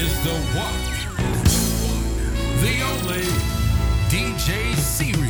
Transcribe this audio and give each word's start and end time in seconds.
is 0.00 0.24
the 0.24 0.34
one, 0.56 0.82
the 2.62 2.74
only 2.90 3.26
DJ 4.08 4.74
Series. 4.76 5.29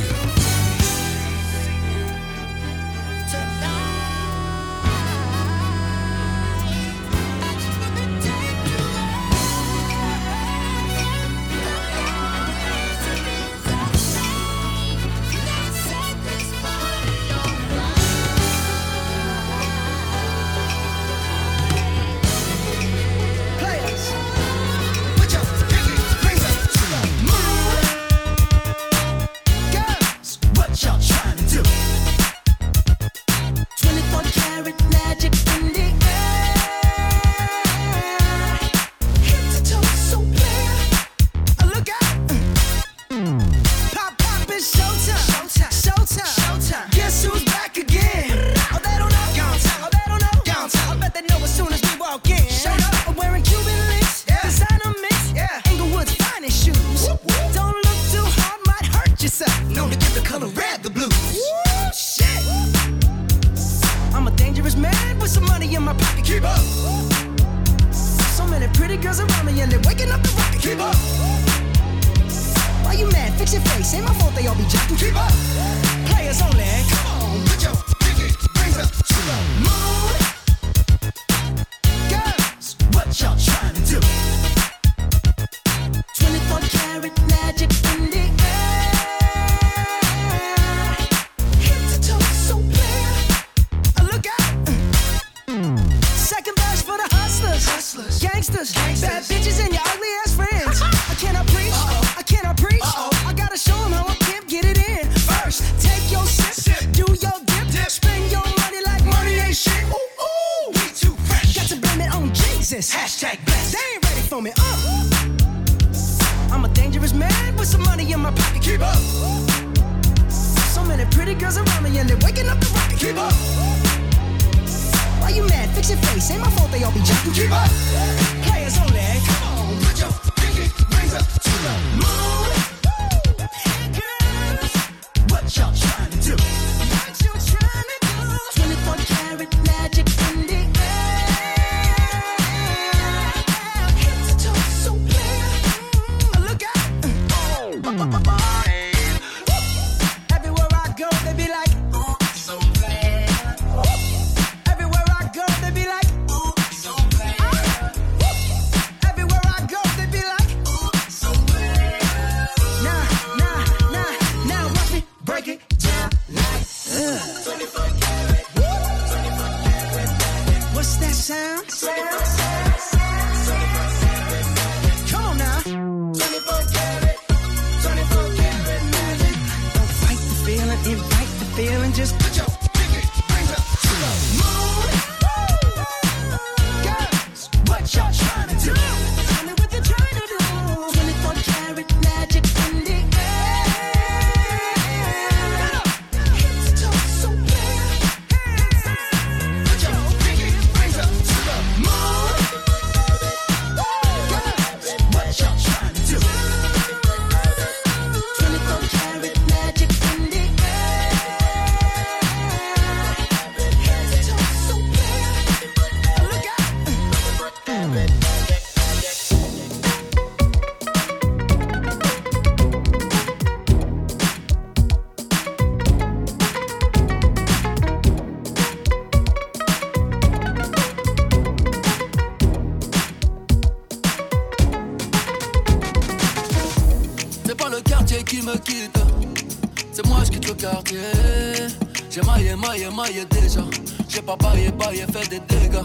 t'es 244.21 244.25
pas 244.25 244.37
parié, 244.37 244.71
parié, 244.71 245.05
fais 245.11 245.27
des 245.27 245.39
dégâts. 245.39 245.83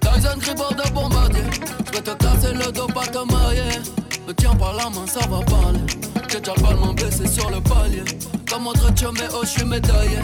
Tyson 0.00 0.38
tribord 0.40 0.74
de 0.74 0.90
bombardier. 0.92 1.42
J'vais 1.86 2.02
te 2.02 2.10
casser 2.10 2.52
le 2.52 2.72
dos, 2.72 2.86
pas 2.86 3.06
te 3.06 3.32
marier. 3.32 3.62
Me 4.26 4.32
tiens 4.32 4.54
par 4.54 4.74
la 4.74 4.90
main, 4.90 5.06
ça 5.06 5.20
va 5.28 5.40
parler. 5.40 5.80
J'ai 6.30 6.40
déjà 6.40 6.52
le 6.54 6.94
blessé 6.94 7.26
sur 7.26 7.50
le 7.50 7.60
palier. 7.60 8.04
Comme 8.50 8.66
entre 8.66 8.92
tu 8.94 9.04
mais 9.12 9.28
oh, 9.34 9.42
j'suis 9.44 9.64
médaillé. 9.64 10.18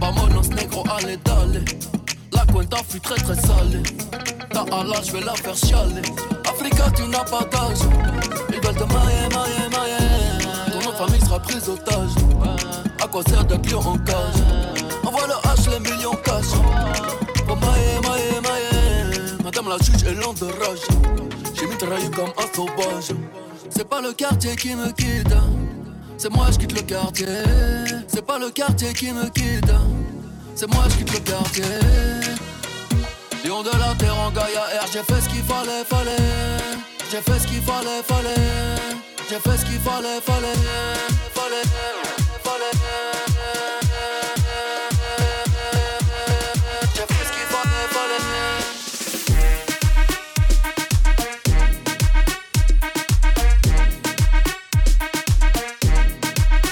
Pas 0.00 0.12
monos, 0.12 0.48
négro, 0.50 0.84
allez, 0.90 1.16
d'aller. 1.18 1.64
La 2.32 2.44
cuenta 2.52 2.78
fut 2.88 3.00
très 3.00 3.16
très 3.16 3.34
salée. 3.34 3.82
Ta 4.52 4.60
Allah, 4.72 5.00
j'vais 5.04 5.20
la 5.20 5.34
faire 5.34 5.56
chialer. 5.56 6.02
Africa, 6.48 6.84
tu 6.94 7.02
n'as 7.04 7.24
pas 7.24 7.44
d'âge. 7.50 7.78
Ils 8.50 8.60
veulent 8.64 8.76
te 8.76 8.92
marier, 8.92 9.28
marier, 9.32 9.68
marier. 9.70 10.72
Ton 10.72 10.90
nom 10.90 10.96
famille 10.96 11.20
sera 11.20 11.38
prise 11.40 11.68
otage. 11.68 12.10
À 13.02 13.06
quoi 13.06 13.22
sert 13.28 13.44
d'être 13.44 13.70
lion 13.70 13.80
en 13.80 13.98
cage? 13.98 14.47
Les 15.70 15.80
millions 15.80 16.14
cash. 16.24 16.46
Oh 17.48 17.54
maïe, 17.54 18.00
maïe, 18.02 18.40
maïe. 18.42 19.36
Madame 19.44 19.68
la 19.68 19.76
juge 19.78 20.02
est 20.04 20.14
lente 20.14 20.40
de 20.40 20.46
rage. 20.46 20.86
J'ai 21.54 21.66
mis 21.66 21.76
trahi 21.76 22.10
comme 22.10 22.32
un 22.38 22.54
sauvage. 22.54 23.14
C'est 23.70 23.88
pas 23.88 24.00
le 24.00 24.12
quartier 24.12 24.56
qui 24.56 24.74
me 24.74 24.90
quitte. 24.92 25.34
C'est 26.16 26.32
moi, 26.32 26.46
je 26.50 26.58
quitte 26.58 26.72
le 26.72 26.82
quartier. 26.82 27.26
C'est 28.08 28.24
pas 28.26 28.38
le 28.38 28.50
quartier 28.50 28.92
qui 28.92 29.12
me 29.12 29.28
quitte. 29.28 29.72
C'est 30.54 30.72
moi, 30.72 30.84
je 30.88 30.96
quitte 30.96 31.12
le 31.12 31.20
quartier. 31.20 31.64
Lion 33.44 33.62
de 33.62 33.70
la 33.70 33.94
terre 33.94 34.18
en 34.18 34.30
Gaïa 34.30 34.82
R, 34.82 34.86
j'ai 34.92 35.02
fait 35.02 35.20
ce 35.20 35.28
qu'il 35.28 35.42
fallait, 35.44 35.84
fallait. 35.84 36.16
J'ai 37.10 37.20
fait 37.20 37.38
ce 37.38 37.46
qu'il 37.46 37.62
fallait, 37.62 38.02
fallait. 38.04 38.34
J'ai 39.30 39.38
fait 39.38 39.58
ce 39.58 39.64
qu'il 39.64 39.78
fallait, 39.80 40.20
fallait, 40.20 40.58
fallait. 41.34 42.27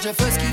je 0.06 0.12
fais 0.12 0.46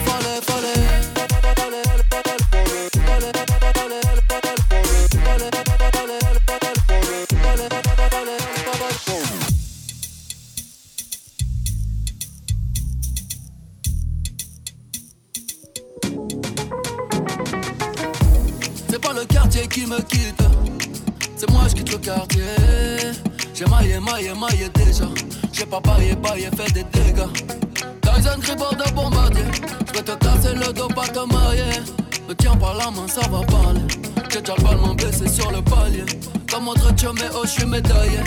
Oh, 37.35 37.41
je 37.43 37.49
suis 37.49 37.65
médaillé. 37.65 38.19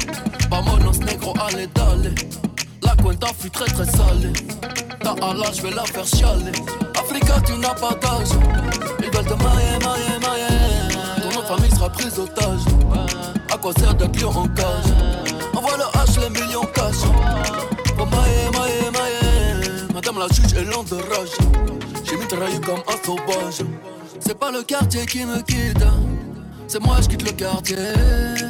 Vamonos 0.51 0.99
negro, 1.01 1.35
allez, 1.41 1.67
d'aller. 1.69 2.15
La 2.83 2.95
cuenta 3.03 3.29
fut 3.39 3.51
très 3.51 3.67
très 3.67 3.87
salée. 3.87 4.33
Ta 5.01 5.15
Allah, 5.23 5.51
je 5.55 5.63
vais 5.63 5.71
la 5.71 5.85
faire 5.85 6.07
chialer. 6.07 6.53
Africa, 6.99 7.41
tu 7.45 7.53
n'as 7.59 7.75
pas 7.75 7.95
d'âge. 7.95 8.29
Ils 9.01 9.11
veulent 9.11 9.25
te 9.25 9.35
mailler, 9.35 9.79
mailler, 9.85 10.19
mailler 10.21 10.77
famille 11.47 11.71
sera 11.71 11.89
prise 11.91 12.19
otage. 12.19 12.61
À 13.53 13.57
quoi 13.57 13.73
sert 13.79 13.95
d'être 13.95 14.21
lion 14.21 14.31
en 14.31 14.49
cage? 14.49 14.91
Envoie 15.55 15.77
le 15.77 15.85
H, 15.99 16.21
les 16.21 16.31
millions 16.41 16.65
cash. 16.75 16.97
Oh 17.99 18.05
maïe, 18.05 18.51
maïe, 18.53 18.91
maïe. 18.93 19.87
Madame 19.95 20.19
la 20.19 20.27
juge 20.29 20.53
est 20.55 20.65
lente 20.65 20.91
de 20.91 20.97
rage. 20.97 21.37
J'ai 22.05 22.17
mitraillé 22.17 22.61
comme 22.61 22.83
un 22.89 23.05
sauvage. 23.05 23.65
C'est 24.21 24.39
pas 24.39 24.51
le 24.51 24.63
quartier 24.63 25.07
qui 25.07 25.25
me 25.25 25.41
quitte. 25.43 25.85
C'est 26.69 26.81
moi, 26.81 26.97
je 27.01 27.09
quitte 27.09 27.23
le 27.23 27.33
quartier. 27.33 27.77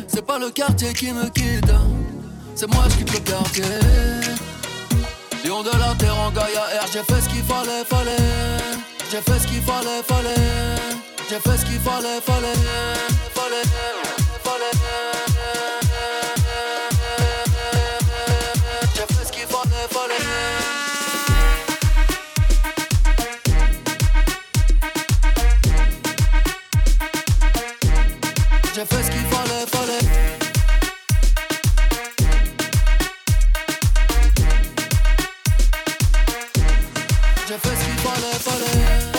C'est 0.09 0.25
pas 0.25 0.39
le 0.39 0.51
quartier 0.51 0.93
qui 0.95 1.13
me 1.13 1.29
quitte. 1.29 1.73
C'est 2.55 2.73
moi, 2.73 2.85
je 2.89 2.97
quitte 2.97 3.13
le 3.13 3.21
quartier. 3.21 3.65
Lion 5.45 5.63
de 5.63 5.71
la 5.79 5.95
terre 5.95 6.19
en 6.19 6.31
Gaïa 6.31 6.63
R, 6.83 6.87
j'ai 6.93 7.03
fait 7.03 7.21
ce 7.21 7.29
qu'il 7.29 7.43
fallait, 7.43 7.85
fallait. 7.85 8.17
J'ai 9.11 9.21
fait 9.21 9.39
ce 9.39 9.47
qu'il 9.47 9.63
fallait, 9.63 10.03
fallait. 10.03 10.35
J'ai 11.29 11.39
fait 11.39 11.59
ce 11.59 11.65
qu'il 11.67 11.81
fallait, 11.81 12.21
fallait, 12.21 12.55
fallait, 13.35 13.63
fallait. 14.43 15.16
J'ai 37.97 38.03
fait 38.03 39.16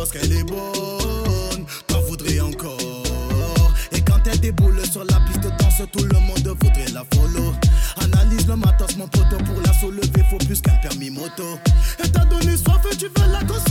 parce 0.00 0.12
qu'elle 0.12 0.32
est 0.32 0.44
bonne, 0.44 1.66
t'en 1.86 2.00
voudrais 2.00 2.40
encore. 2.40 2.78
Et 3.92 4.00
quand 4.00 4.18
elle 4.24 4.40
déboule 4.40 4.80
sur 4.90 5.04
la 5.04 5.20
piste 5.26 5.42
danse, 5.42 5.82
tout 5.92 6.04
le 6.04 6.18
monde 6.20 6.56
voudrait 6.62 6.90
la 6.94 7.04
follow. 7.12 7.52
Analyse 8.00 8.48
le 8.48 8.56
matos, 8.56 8.96
mon 8.96 9.06
poteau, 9.08 9.36
pour 9.44 9.60
la 9.62 9.74
soulever, 9.74 10.24
faut 10.30 10.38
plus 10.38 10.62
qu'un 10.62 10.76
permis 10.76 11.10
moto. 11.10 11.58
Et 12.02 12.08
t'as 12.08 12.24
donné 12.24 12.56
soif, 12.56 12.80
tu 12.98 13.08
veux 13.08 13.30
la 13.30 13.44
cause 13.44 13.69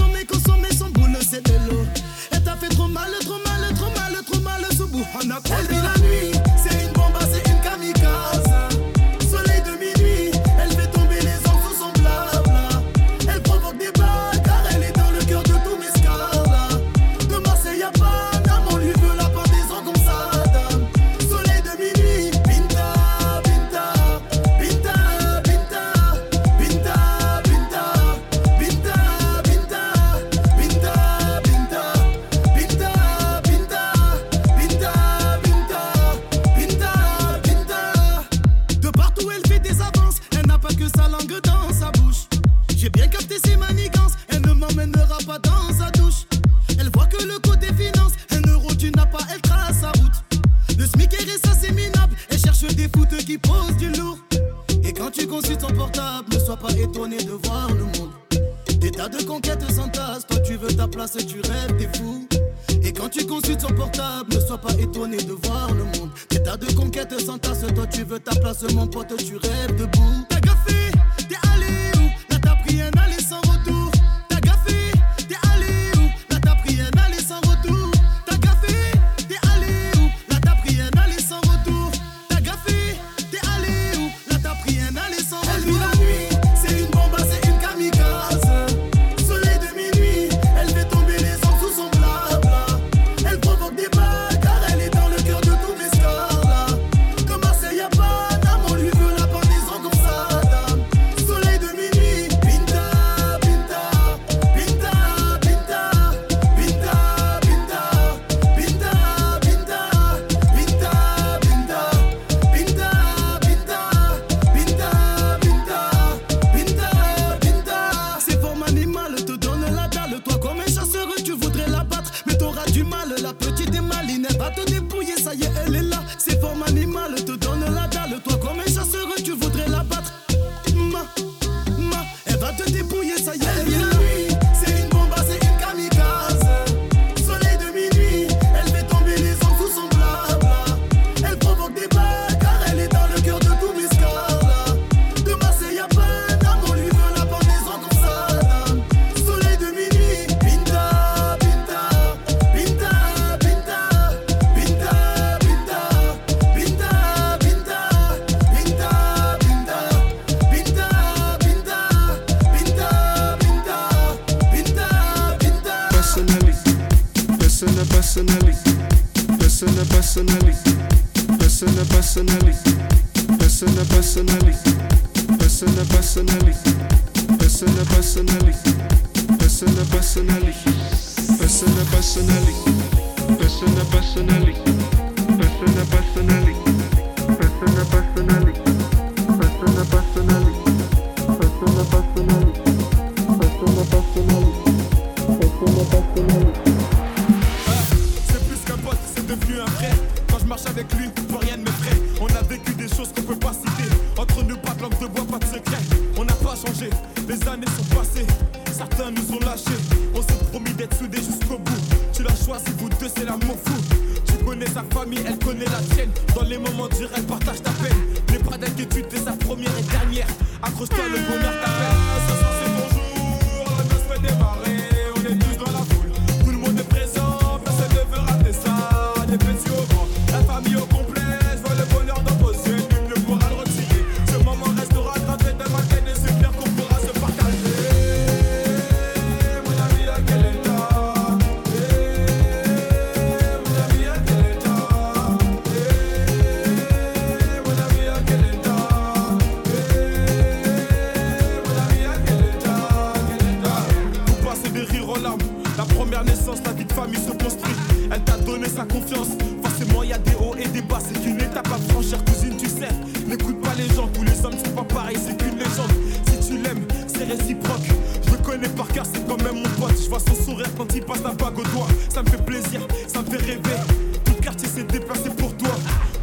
Ça 272.10 272.23
me 272.23 272.29
fait 272.29 272.43
plaisir, 272.45 272.82
ça 273.08 273.21
me 273.21 273.25
fait 273.25 273.38
rêver. 273.38 273.77
Tout 274.25 274.34
quartier 274.41 274.67
s'est 274.67 274.84
déplacé 274.84 275.29
pour 275.29 275.55
toi. 275.58 275.71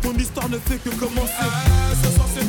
Ton 0.02 0.12
histoire 0.14 0.48
ne 0.48 0.58
fait 0.58 0.78
que 0.78 0.90
commencer. 0.90 1.32
Ah, 1.40 1.94
ce 2.02 2.10
soir 2.14 2.26
c'est 2.34 2.44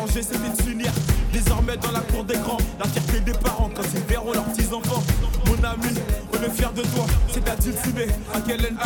ranger, 0.00 0.22
c'était 0.22 0.48
de 0.48 0.62
s'unir. 0.62 0.92
Désormais 1.32 1.76
dans 1.76 1.92
la 1.92 2.00
cour 2.00 2.24
des 2.24 2.36
grands, 2.36 2.58
la 2.78 2.86
fierté 2.86 3.20
des 3.20 3.32
parents 3.32 3.70
quand 3.74 3.82
ils 3.94 4.00
verront 4.00 4.32
leurs 4.32 4.44
petits 4.44 4.72
enfants. 4.72 5.02
Mon 5.46 5.64
ami, 5.64 5.94
on 6.32 6.42
est 6.42 6.50
fier 6.50 6.72
de 6.72 6.82
toi, 6.82 7.06
c'est 7.32 7.44
ta 7.44 7.56
team 7.56 7.72
fumée, 7.72 8.08
à 8.34 8.40
quelle 8.40 8.64
haine 8.64 8.78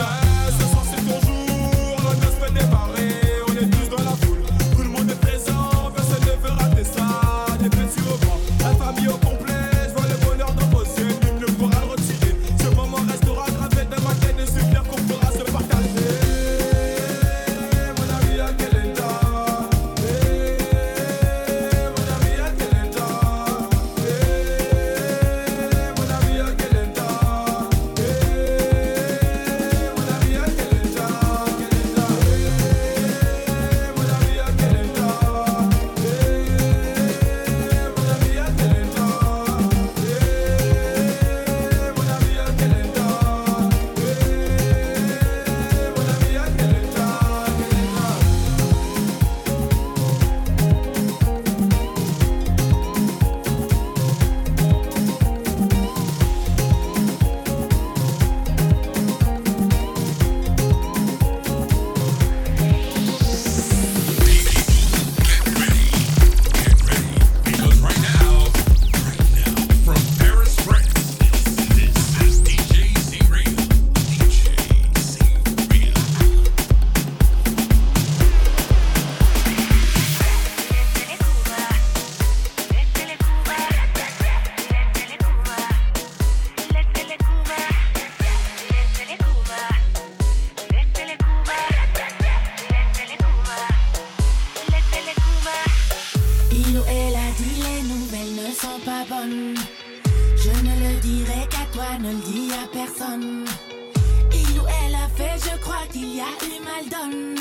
Il 104.33 104.59
ou 104.59 104.65
elle 104.85 104.95
a 104.95 105.09
fait, 105.15 105.39
je 105.39 105.57
crois 105.59 105.87
qu'il 105.93 106.17
y 106.17 106.21
a 106.21 106.33
eu 106.43 106.61
mal 106.65 106.85
donne. 106.91 107.37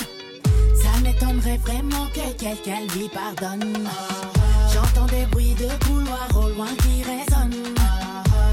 Ça 0.75 0.99
m'étonnerait 1.01 1.57
vraiment 1.57 2.07
que 2.13 2.31
quelqu'un 2.37 2.81
lui 2.95 3.09
pardonne. 3.09 3.87
J'entends 4.73 5.05
des 5.05 5.25
bruits 5.27 5.55
de 5.55 5.69
couloir 5.85 6.27
au 6.35 6.49
loin 6.49 6.67
qui 6.81 7.03
résonnent. 7.03 7.73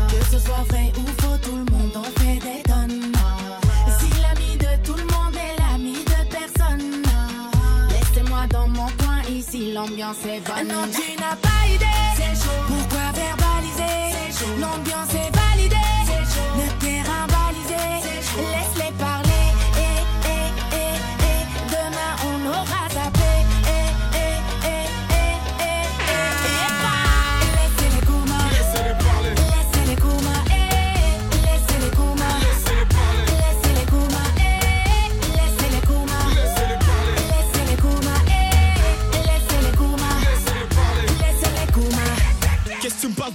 Que 0.08 0.24
ce 0.30 0.38
soit 0.38 0.64
vrai 0.68 0.92
ou 0.98 1.06
faux, 1.22 1.36
tout 1.42 1.56
le 1.56 1.64
monde 1.72 1.96
en 1.96 2.20
fait 2.20 2.38
des 2.38 2.62
tonnes. 2.62 3.12
Si 3.98 4.10
l'ami 4.22 4.56
de 4.56 4.86
tout 4.86 4.94
le 4.94 5.04
monde 5.04 5.34
est 5.34 5.60
l'ami 5.60 6.04
de 6.04 6.20
personne, 6.30 7.02
laissez-moi 7.90 8.46
dans 8.50 8.68
mon 8.68 8.86
coin 8.98 9.20
ici, 9.30 9.72
l'ambiance 9.72 10.24
est 10.26 10.40
bonne. 10.46 10.68
Non, 10.68 10.86
tu 10.92 11.16
n'as 11.20 11.36
pas 11.36 11.66
idée. 11.66 11.86
Pourquoi 12.66 13.12
verbaliser? 13.12 13.96
L'ambiance 14.60 15.14
est 15.14 15.30
validée. 15.36 15.99
Le 16.56 16.68
terrain 16.78 17.26
balisé, 17.26 17.74
laisse 18.36 18.84
les 18.84 18.92
paroles. 18.98 19.19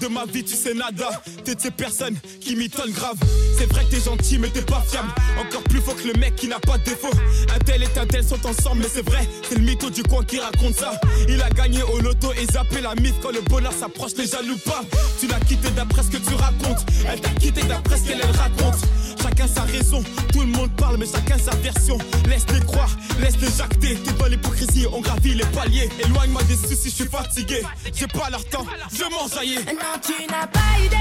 ma 0.09 0.25
vie, 0.25 0.43
tu 0.43 0.55
sais 0.55 0.73
nada. 0.73 1.09
T'es 1.43 1.55
de 1.55 1.61
ces 1.61 1.71
personnes 1.71 2.17
qui 2.39 2.55
m'étonnent 2.55 2.91
grave. 2.91 3.17
C'est 3.57 3.71
vrai 3.71 3.83
que 3.85 3.91
t'es 3.91 4.01
gentil, 4.01 4.37
mais 4.37 4.49
t'es 4.49 4.61
pas 4.61 4.83
fiable. 4.89 5.09
Encore 5.39 5.63
plus 5.63 5.79
faux 5.81 5.93
que 5.93 6.07
le 6.07 6.13
mec 6.19 6.35
qui 6.35 6.47
n'a 6.47 6.59
pas 6.59 6.77
de 6.77 6.83
défaut. 6.83 7.11
Un 7.53 7.59
tel 7.59 7.83
et 7.83 7.99
un 7.99 8.05
tel 8.05 8.23
sont 8.23 8.45
ensemble, 8.45 8.81
mais 8.81 8.89
c'est 8.91 9.05
vrai, 9.05 9.27
c'est 9.47 9.55
le 9.55 9.61
mytho 9.61 9.89
du 9.89 10.03
coin 10.03 10.23
qui 10.23 10.39
raconte 10.39 10.75
ça. 10.75 10.99
Il 11.27 11.41
a 11.41 11.49
gagné 11.49 11.81
au 11.83 11.99
loto 11.99 12.31
et 12.33 12.45
zappé 12.51 12.81
la 12.81 12.95
mythe 12.95 13.15
quand 13.21 13.31
le 13.31 13.41
bonheur 13.41 13.73
s'approche, 13.73 14.11
les 14.17 14.27
jaloux 14.27 14.57
pas. 14.65 14.83
Tu 15.19 15.27
l'as 15.27 15.39
quitté 15.39 15.69
d'après 15.71 16.03
ce 16.03 16.09
que 16.09 16.17
tu 16.17 16.33
racontes. 16.33 16.85
Elle 17.07 17.21
t'a 17.21 17.29
quitté 17.29 17.63
d'après 17.63 17.97
ce 17.97 18.03
qu'elle 18.03 18.21
raconte 18.21 18.79
chacun 19.25 19.47
sa 19.47 19.61
raison. 19.61 20.03
Tout 20.31 20.41
le 20.41 20.47
monde 20.47 20.69
parle, 20.77 20.97
mais 20.97 21.05
chacun 21.05 21.37
sa 21.37 21.55
version. 21.57 21.97
Laisse-les 22.27 22.59
croire, 22.61 22.89
laisse-les 23.19 23.51
jacter. 23.57 23.95
T'es 23.95 24.13
dans 24.13 24.27
l'hypocrisie, 24.27 24.85
on 24.91 25.01
gravit 25.01 25.33
les 25.33 25.45
paliers. 25.45 25.89
Éloigne-moi 26.03 26.43
des 26.43 26.55
soucis, 26.55 26.89
je 26.89 27.03
suis 27.03 27.05
fatigué. 27.05 27.61
J'ai 27.93 28.07
pas 28.07 28.29
leur 28.29 28.43
temps, 28.45 28.65
je 28.93 29.03
m'en 29.03 29.25
Non, 29.25 29.95
tu 30.01 30.25
n'as 30.31 30.47
pas 30.47 30.59
idée. 30.85 30.95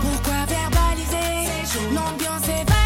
Pourquoi 0.00 0.46
verbaliser? 0.46 1.28
L'ambiance 1.94 2.48
est 2.48 2.77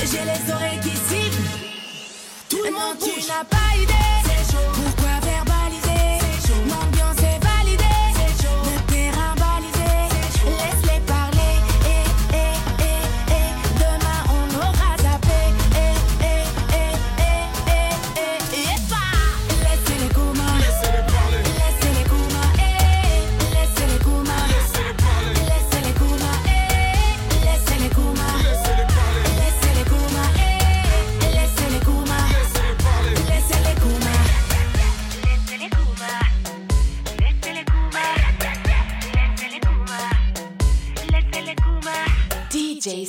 J'ai 0.00 0.18
les 0.24 0.52
oreilles 0.52 0.80
qui 0.80 0.96
sifflent. 0.96 1.42
Tout 2.48 2.62
le 2.64 2.70
monde, 2.70 2.96
tu 2.98 3.20
n'as 3.26 3.44
pas 3.44 3.76
idée. 3.76 3.92
C'est 4.24 4.52
chaud. 4.52 4.97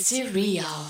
Cereal. 0.09 0.89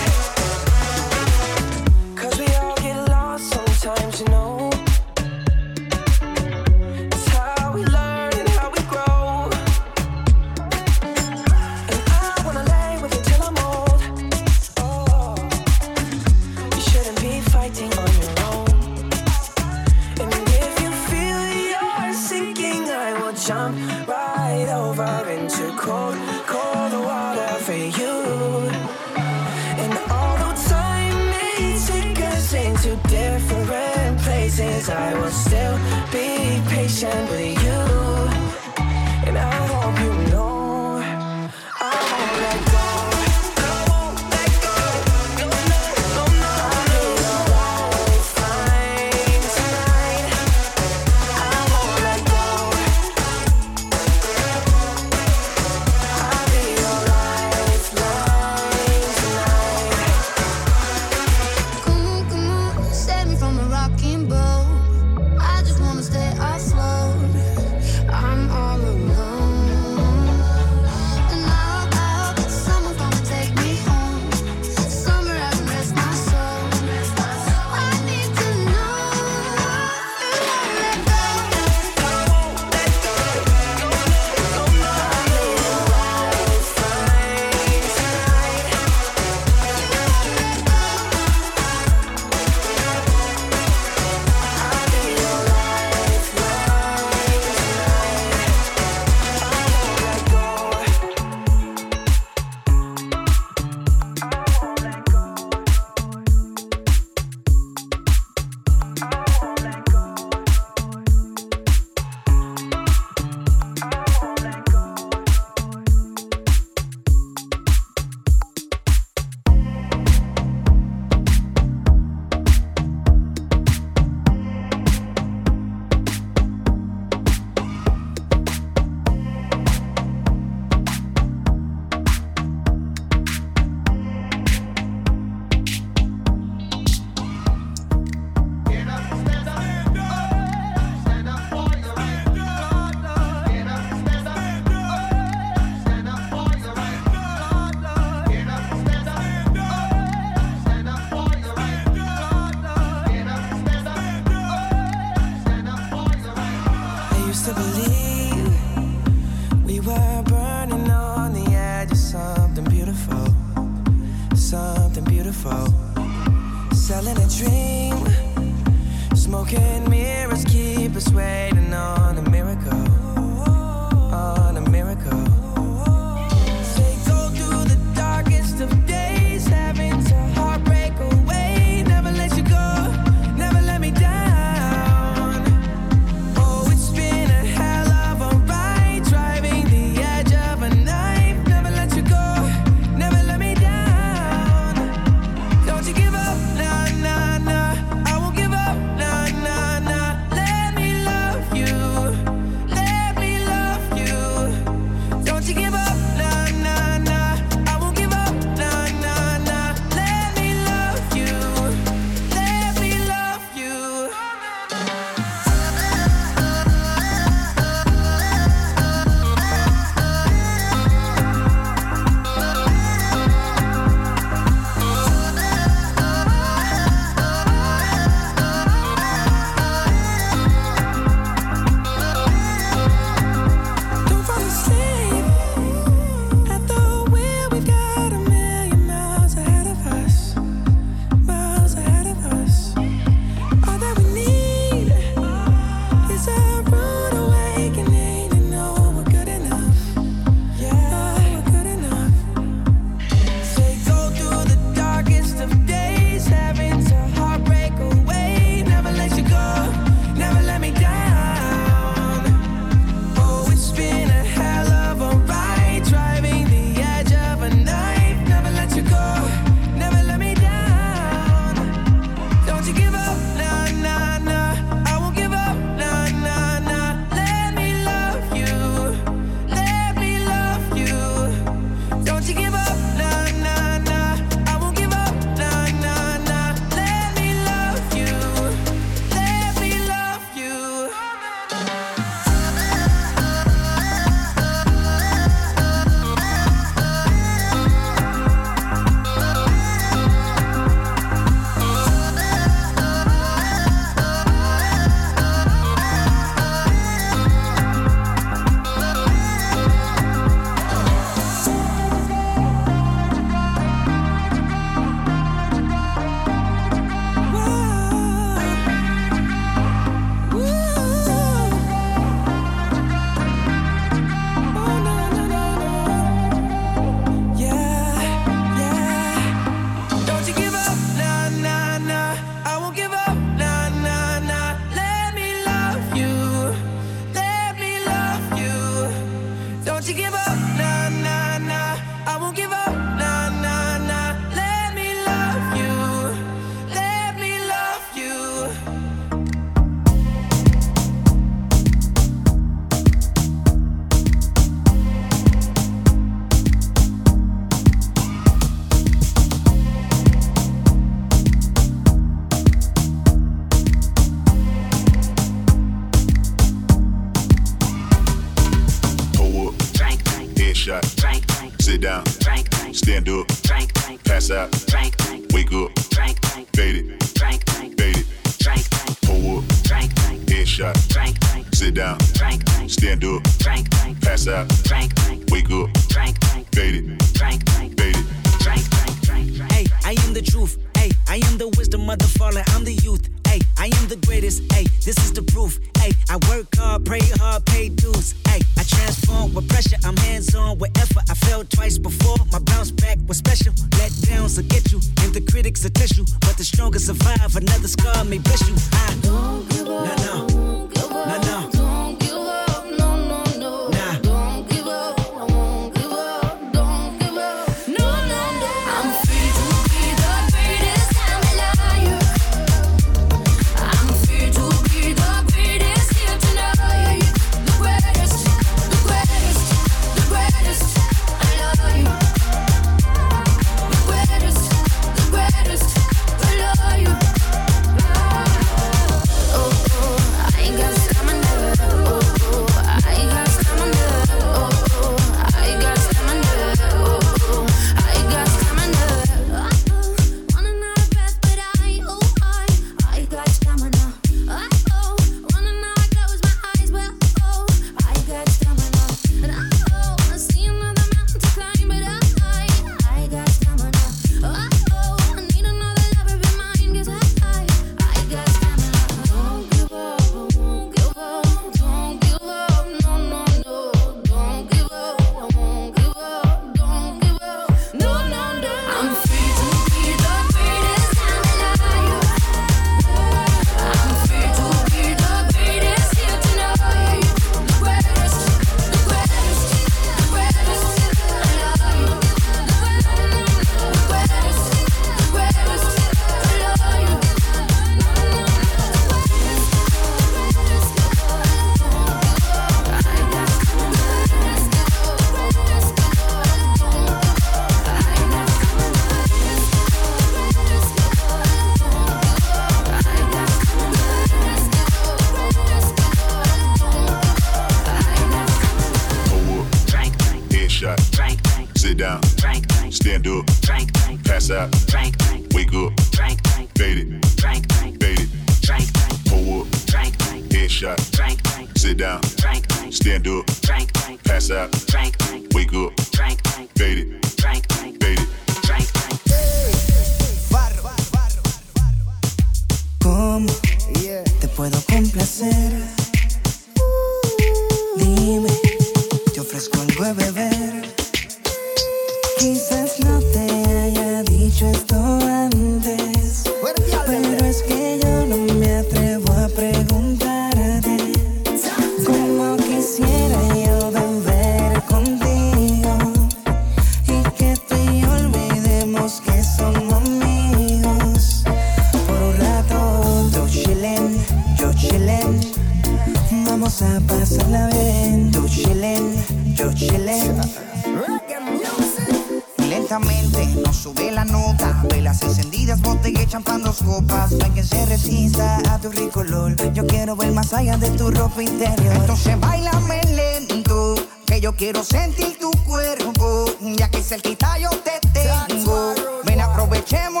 Lentamente 582.49 583.25
nos 583.45 583.55
sube 583.55 583.91
la 583.91 584.05
nota, 584.05 584.63
velas 584.69 585.03
encendidas, 585.03 585.61
botella 585.61 586.03
champando 586.07 586.51
copas. 586.65 587.11
No 587.11 587.25
hay 587.25 587.31
quien 587.31 587.45
se 587.45 587.65
resista 587.67 588.41
a 588.49 588.57
tu 588.57 588.71
rico 588.71 589.01
olor. 589.01 589.35
Yo 589.53 589.67
quiero 589.67 589.95
ver 589.95 590.13
más 590.13 590.33
allá 590.33 590.57
de 590.57 590.71
tu 590.71 590.89
ropa 590.89 591.21
interior. 591.21 591.75
Entonces 591.75 592.19
bailame 592.19 592.81
lento, 592.85 593.75
que 594.07 594.19
yo 594.19 594.35
quiero 594.35 594.63
sentir 594.63 595.19
tu 595.19 595.29
cuerpo. 595.45 596.25
Ya 596.57 596.67
que 596.69 596.81
cerquita 596.81 597.37
yo 597.37 597.51
te 597.51 597.79
tengo, 597.93 598.73
ven 599.05 599.21
aprovechemos 599.21 600.00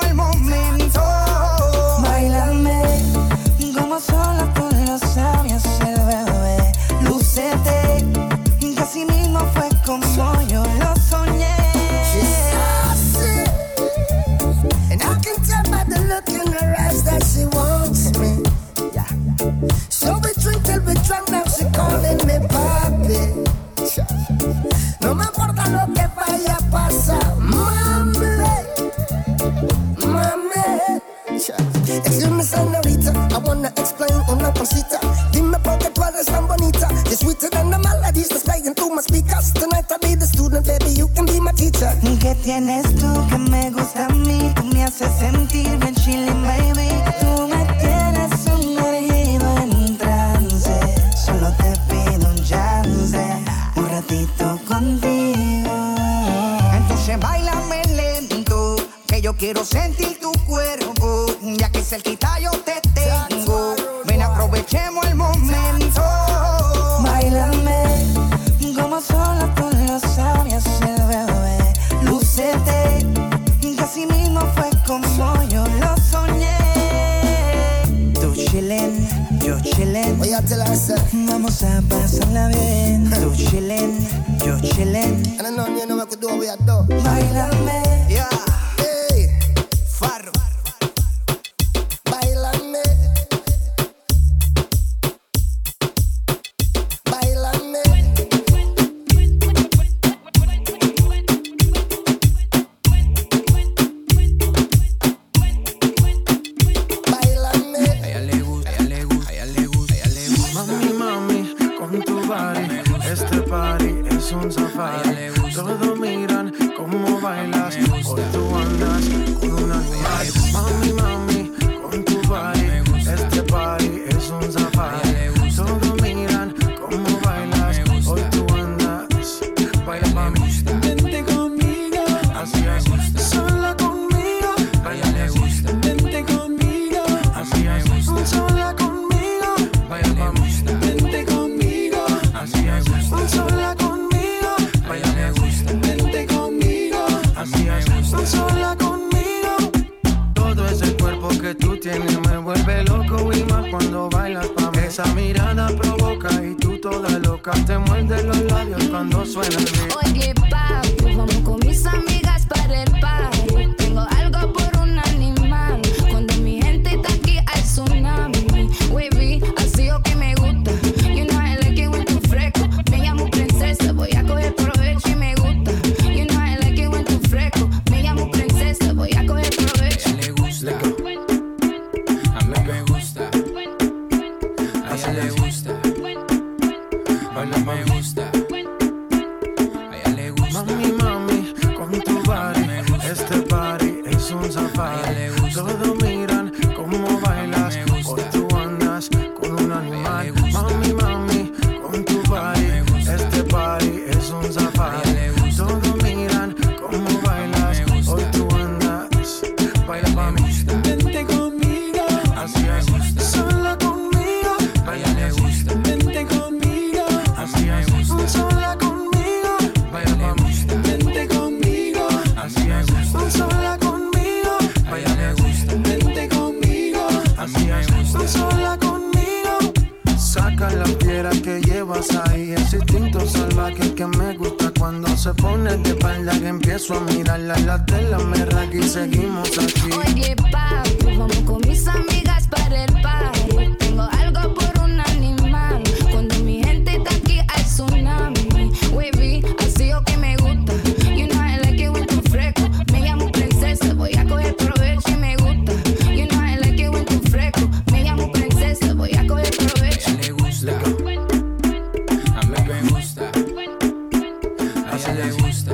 le 265.13 265.31
gusta. 265.31 265.73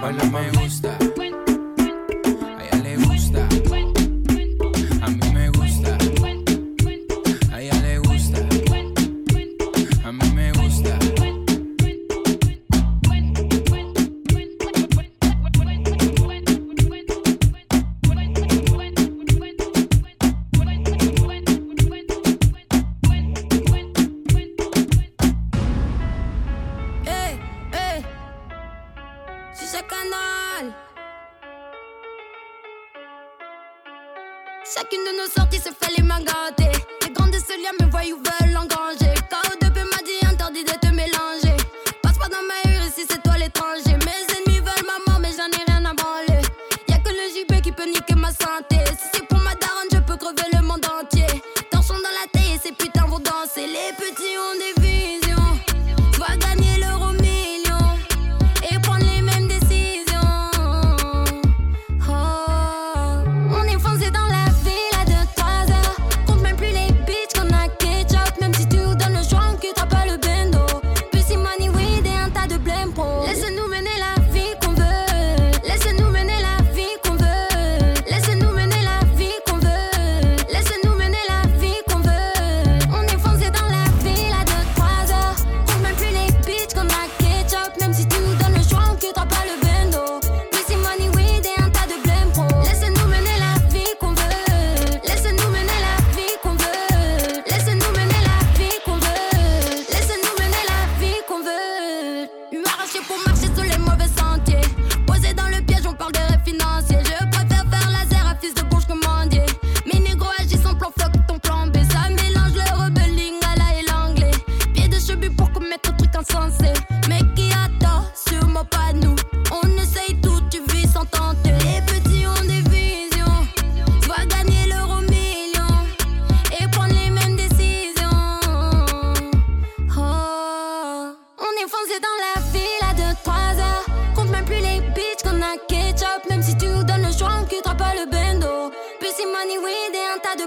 Baila 0.00 0.24
me 0.24 0.50
gusta. 0.52 0.95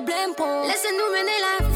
plein. 0.10 0.68
Laissez-nous 0.68 1.12
mener 1.12 1.38
la 1.41 1.66
vie. 1.66 1.68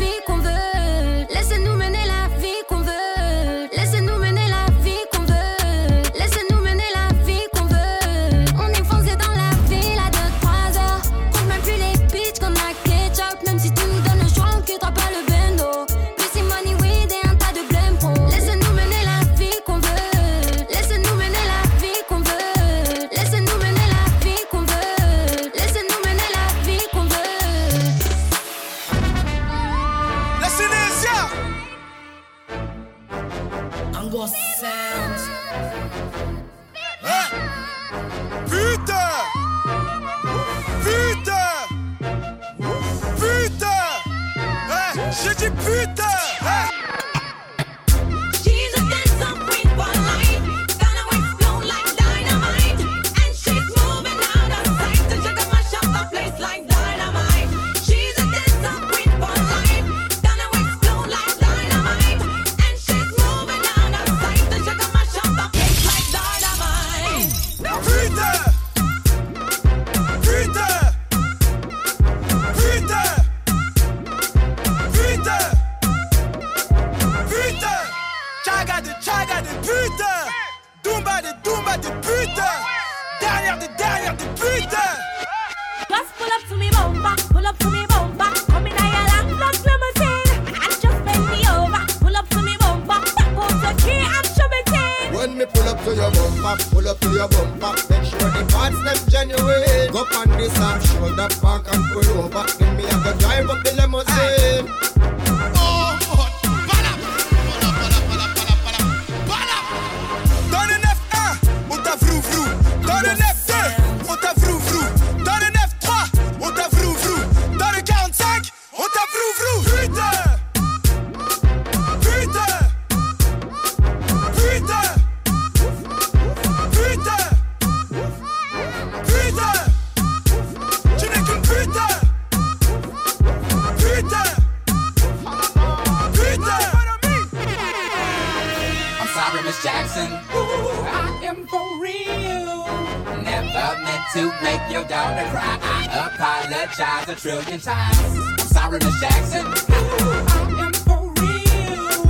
To 144.13 144.31
make 144.43 144.61
your 144.69 144.83
daughter 144.83 145.27
cry. 145.31 145.57
I 145.59 146.11
apologize 146.13 147.09
a 147.09 147.15
trillion 147.15 147.59
times. 147.59 147.97
I'm 147.97 148.47
sorry, 148.47 148.77
Miss 148.77 148.99
Jackson. 148.99 149.45
I 149.47 150.53
am 150.59 150.73
for 150.73 151.11
real. 151.19 152.05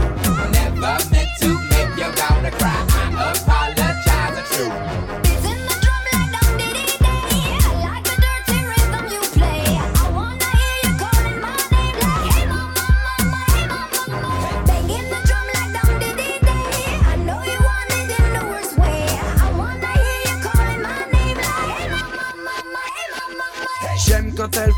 Never 0.51 0.99
meant 1.11 1.29
to 1.39 1.47
make 1.69 1.97
your 1.97 2.11
daughter 2.11 2.51
cry. 2.57 2.85
I 2.89 3.31
apologize 3.31 4.37
a 4.37 4.53
trillion. 4.53 5.22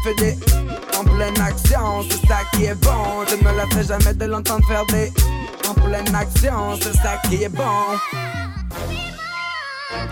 Des 0.06 0.38
en 1.00 1.04
pleine 1.04 1.42
action, 1.42 2.06
c'est 2.08 2.28
ça 2.28 2.38
qui 2.54 2.66
est 2.66 2.76
bon. 2.76 3.26
Je 3.28 3.36
ne 3.38 3.58
la 3.58 3.66
fais 3.74 3.84
jamais 3.84 4.14
de 4.14 4.26
l'entendre 4.26 4.64
faire 4.68 4.86
des 4.86 5.12
en 5.68 5.74
pleine 5.74 6.14
action, 6.14 6.78
c'est 6.80 6.94
ça 6.94 7.20
qui 7.28 7.44
est 7.44 7.50
bon. 7.50 7.64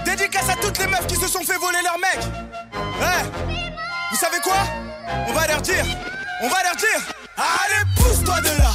Dédicace 0.03 0.49
à 0.49 0.55
toutes 0.55 0.79
les 0.79 0.87
meufs 0.87 1.05
qui 1.05 1.15
se 1.15 1.27
sont 1.27 1.43
fait 1.43 1.59
voler 1.59 1.77
leur 1.83 1.99
mec. 1.99 2.25
Ouais. 2.99 3.23
Vous 4.09 4.17
savez 4.17 4.39
quoi? 4.43 4.63
On 5.29 5.33
va 5.33 5.45
leur 5.45 5.61
dire. 5.61 5.85
On 6.41 6.47
va 6.47 6.57
leur 6.63 6.75
dire. 6.75 6.99
Allez, 7.37 7.85
pousse-toi 7.95 8.41
de 8.41 8.47
là. 8.47 8.73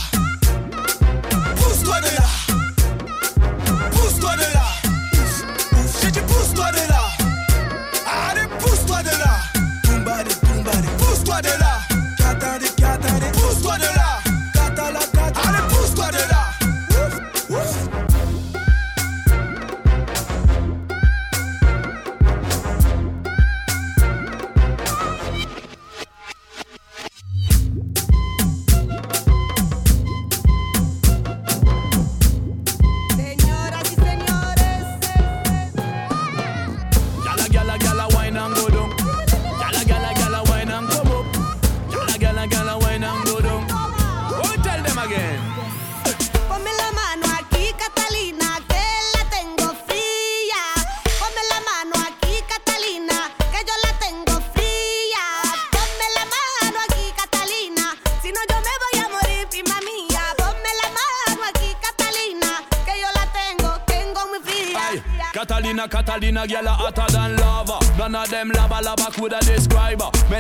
Pousse-toi 1.56 2.00
de 2.00 2.14
là. 2.14 2.27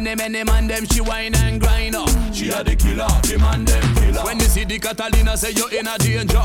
Many, 0.08 0.22
many 0.22 0.44
man 0.44 0.66
them 0.66 0.86
she 0.86 1.02
wine 1.02 1.34
and 1.34 1.60
grind 1.60 1.94
her. 1.94 2.32
She 2.32 2.48
a 2.48 2.64
the 2.64 2.74
killer, 2.74 3.04
the 3.28 3.36
man 3.38 3.66
them 3.66 3.94
killer. 3.96 4.24
When 4.24 4.38
you 4.40 4.46
see 4.46 4.64
the 4.64 4.78
Catalina, 4.78 5.36
say 5.36 5.50
you 5.52 5.68
in 5.68 5.86
a 5.86 5.98
danger. 5.98 6.40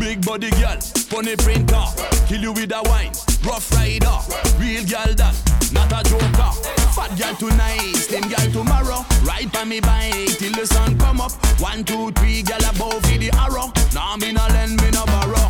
Big 0.00 0.18
body 0.26 0.50
girl, 0.58 0.74
funny 1.06 1.36
printer, 1.36 1.86
kill 2.26 2.42
you 2.42 2.52
with 2.52 2.74
a 2.74 2.82
wine. 2.90 3.14
Rough 3.46 3.70
rider, 3.70 4.18
real 4.58 4.82
girl 4.82 5.14
that, 5.14 5.30
not 5.70 5.94
a 5.94 6.02
joker. 6.10 6.50
Fat 6.90 7.14
girl 7.14 7.34
tonight, 7.38 7.94
slim 7.94 8.26
girl 8.26 8.50
tomorrow. 8.50 9.06
Ride 9.22 9.52
by 9.52 9.62
me 9.62 9.78
bike 9.78 10.34
till 10.34 10.50
the 10.50 10.66
sun 10.66 10.98
come 10.98 11.20
up. 11.20 11.30
One, 11.62 11.84
two, 11.84 12.10
three, 12.18 12.42
girl 12.42 12.66
above 12.66 12.98
for 12.98 13.14
the 13.14 13.30
arrow. 13.38 13.70
Now 13.94 14.16
me 14.16 14.32
no 14.32 14.42
lend, 14.50 14.82
me 14.82 14.90
no 14.90 15.06
borrow. 15.06 15.46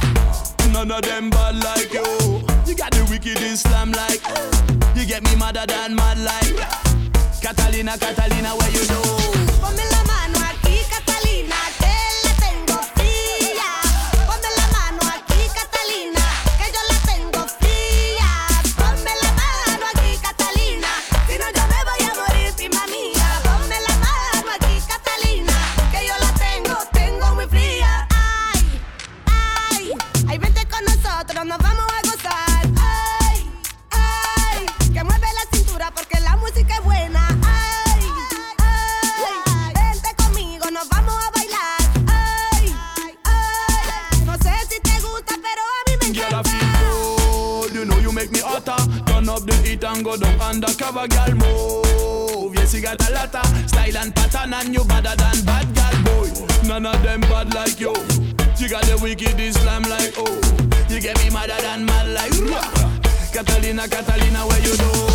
None 0.68 0.90
of 0.90 1.00
them 1.00 1.30
bad 1.30 1.56
like 1.64 1.94
you. 1.94 2.44
You 2.68 2.76
got 2.76 2.92
the 2.92 3.08
wicked 3.08 3.40
Islam 3.40 3.92
like. 3.92 4.20
You 4.94 5.06
get 5.06 5.24
me 5.24 5.34
madder 5.36 5.64
than 5.64 5.94
mad 5.94 6.18
like. 6.18 6.43
Catalina, 7.44 7.98
Catalina, 7.98 8.56
where 8.56 8.70
you 8.70 8.86
know? 8.88 9.23
Wicked 59.04 59.38
Islam 59.38 59.82
like 59.82 60.14
oh. 60.16 60.40
You 60.88 60.98
get 60.98 61.22
me 61.22 61.28
madder 61.28 61.60
than 61.60 61.84
mad 61.84 62.08
like. 62.08 62.32
Catalina, 63.32 63.86
Catalina, 63.86 64.46
where 64.46 64.60
you 64.60 64.76
know? 64.78 65.13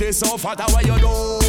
It 0.00 0.14
so 0.14 0.36
fat? 0.36 0.60
How 0.60 0.80
you 0.80 0.98
do? 0.98 1.44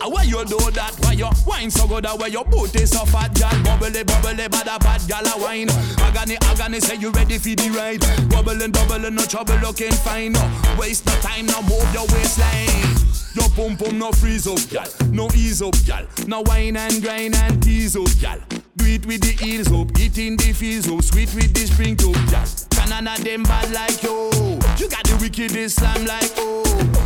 How 0.00 0.22
you 0.22 0.44
do 0.44 0.58
that? 0.72 0.94
Why 1.00 1.12
you 1.12 1.30
wine 1.46 1.70
so 1.70 1.86
good? 1.86 2.04
How 2.06 2.16
why 2.16 2.26
you 2.26 2.42
put 2.44 2.74
it 2.74 2.88
so 2.88 3.04
fat? 3.04 3.32
Girl, 3.38 3.50
bubbly, 3.62 4.04
bubbly, 4.04 4.48
bad 4.48 4.66
bad 4.80 5.02
girl 5.08 5.26
a 5.26 5.40
wine. 5.40 5.70
Agony, 6.00 6.36
agony, 6.42 6.80
say 6.80 6.96
you 6.96 7.10
ready 7.10 7.38
for 7.38 7.54
the 7.54 7.70
ride? 7.70 8.00
Bubbling, 8.28 8.72
bubbling, 8.72 9.14
no 9.14 9.24
trouble, 9.24 9.56
looking 9.56 9.92
fine. 9.92 10.32
No 10.32 10.76
waste 10.78 11.06
no 11.06 11.12
time, 11.20 11.46
no 11.46 11.62
move 11.62 11.88
your 11.94 12.06
waistline. 12.12 12.96
Your 13.34 13.48
pum 13.50 13.76
pum 13.76 13.98
no 13.98 14.12
freeze 14.12 14.46
up, 14.46 14.58
gal. 14.70 14.88
No 15.10 15.28
ease 15.34 15.62
up, 15.62 15.74
gal. 15.84 16.06
No 16.26 16.42
wine 16.42 16.76
and 16.76 17.02
grind 17.02 17.36
and 17.36 17.62
tease 17.62 17.96
up, 17.96 18.08
gal. 18.20 18.38
Do 18.76 18.84
it 18.84 19.06
with 19.06 19.22
the 19.22 19.44
heels 19.44 19.72
up, 19.72 19.98
eating 19.98 20.36
the 20.36 20.52
feels 20.52 20.88
up, 20.88 21.02
sweet 21.02 21.32
with 21.34 21.52
the 21.54 21.66
spring 21.66 21.96
top, 21.96 22.14
gal. 22.30 22.65
Can 22.86 23.08
of 23.08 23.24
them 23.24 23.42
bad 23.42 23.70
like 23.72 24.02
you. 24.02 24.30
You 24.78 24.88
got 24.88 25.02
the 25.04 25.18
wicked 25.20 25.56
Islam 25.56 26.06
like 26.06 26.30
oh. 26.38 26.62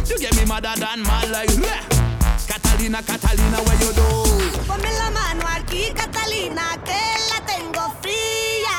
You 0.06 0.18
get 0.18 0.36
me 0.36 0.44
madder 0.44 0.74
than 0.76 1.02
mad 1.02 1.30
like 1.30 1.50
yeah. 1.56 1.80
Catalina, 2.46 3.02
Catalina, 3.02 3.58
where 3.64 3.80
you 3.80 3.92
do? 3.96 4.08
Ponme 4.68 4.90
la 5.00 5.10
mano 5.10 5.46
aquí, 5.48 5.90
Catalina, 5.94 6.76
que 6.84 7.00
la 7.32 7.40
tengo 7.46 7.90
fría. 8.02 8.76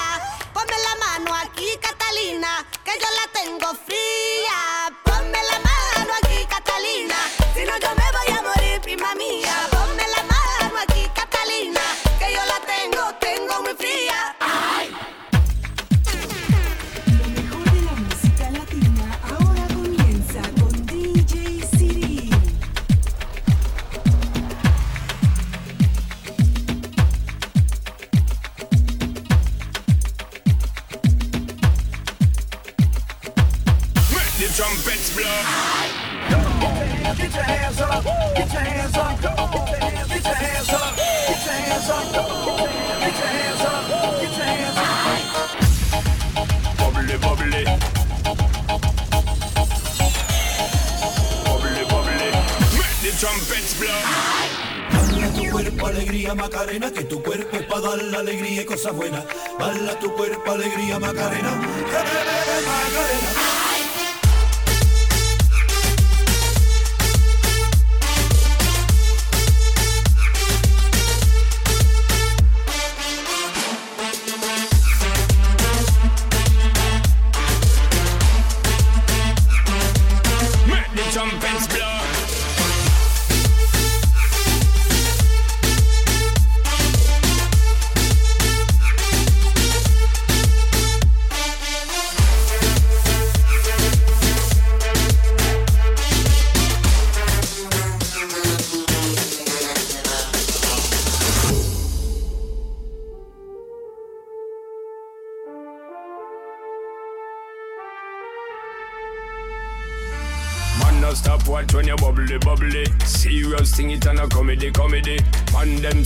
Ponme 0.53 0.77
la 0.85 0.93
mano 1.03 1.33
aquí, 1.43 1.73
Catalina, 1.81 2.65
que 2.85 2.91
yo 2.91 3.09
la 3.17 3.27
tengo 3.33 3.73
fría. 3.85 4.90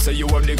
Say 0.06 0.12
you 0.12 0.28
have 0.28 0.46
the 0.46 0.56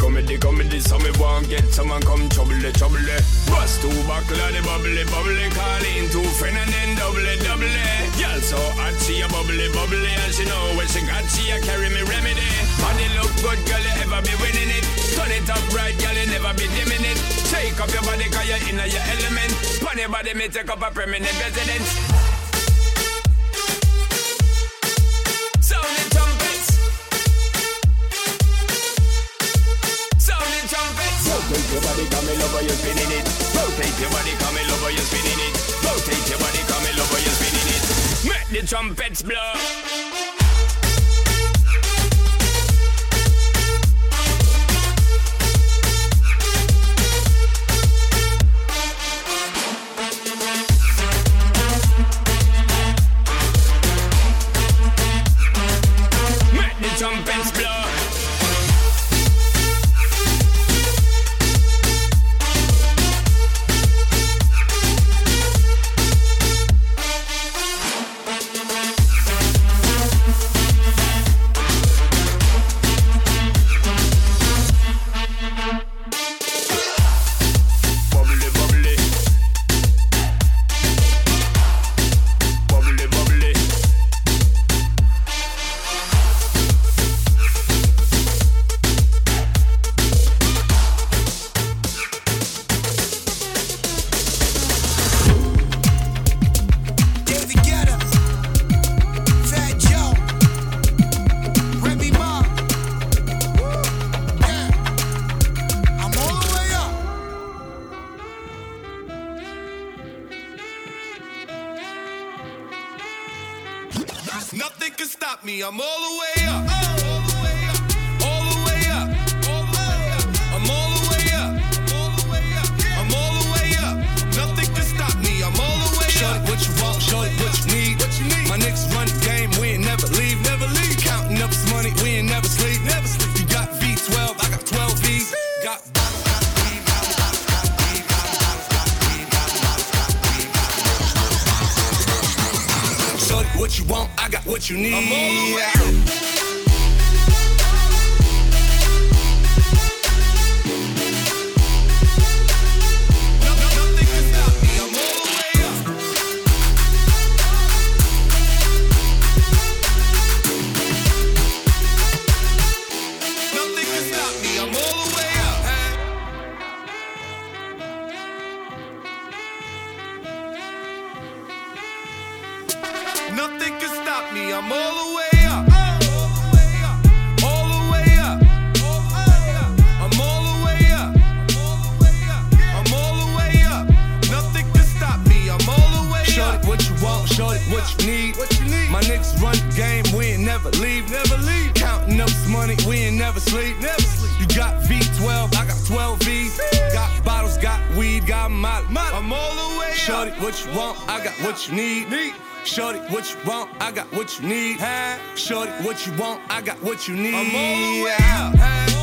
what 187.86 188.02
you 188.02 188.12
need. 188.12 188.38
What 188.38 188.60
you 188.60 188.66
need. 188.66 188.90
My 188.90 189.02
niggas 189.02 189.42
run 189.42 189.56
the 189.56 189.76
game, 189.76 190.04
we 190.18 190.26
ain't 190.34 190.44
never 190.44 190.70
leave. 190.72 191.10
Never 191.10 191.38
leave. 191.38 191.74
Counting 191.74 192.20
up 192.20 192.28
this 192.28 192.48
money, 192.48 192.76
we 192.88 192.98
ain't 192.98 193.18
never 193.18 193.40
sleep. 193.40 193.80
Never 193.80 194.02
sleep. 194.02 194.40
You 194.40 194.48
got 194.56 194.82
V12, 194.84 195.56
I 195.56 195.66
got 195.66 195.86
12 195.86 196.20
V's. 196.22 196.60
Got 196.94 197.24
bottles, 197.24 197.58
got 197.58 197.80
weed, 197.96 198.26
got 198.26 198.52
my 198.52 198.82
I'm 198.90 199.32
all 199.32 199.56
the 199.56 199.80
way. 199.80 199.92
Shorty, 199.94 200.32
up. 200.32 200.42
what 200.42 200.66
you 200.66 200.72
want? 200.78 200.98
I 201.10 201.24
got 201.24 201.34
what 201.46 201.68
you 201.68 201.76
need. 201.76 202.10
need. 202.10 202.34
Shorty, 202.64 203.00
what 203.14 203.32
you 203.32 203.38
want? 203.48 203.70
I 203.80 203.92
got 203.92 204.12
what 204.14 204.40
you 204.40 204.48
need. 204.48 204.80
Hey. 204.80 205.18
Shorty, 205.36 205.72
what 205.84 206.06
you 206.08 206.14
want? 206.14 206.42
I 206.50 206.62
got 206.62 206.82
what 206.82 207.08
you 207.08 207.16
need. 207.16 207.36
I'm 207.36 207.56
all 207.56 208.00
the 208.00 208.04
way 208.04 208.16
out. 208.20 208.56
Hey. 208.56 208.95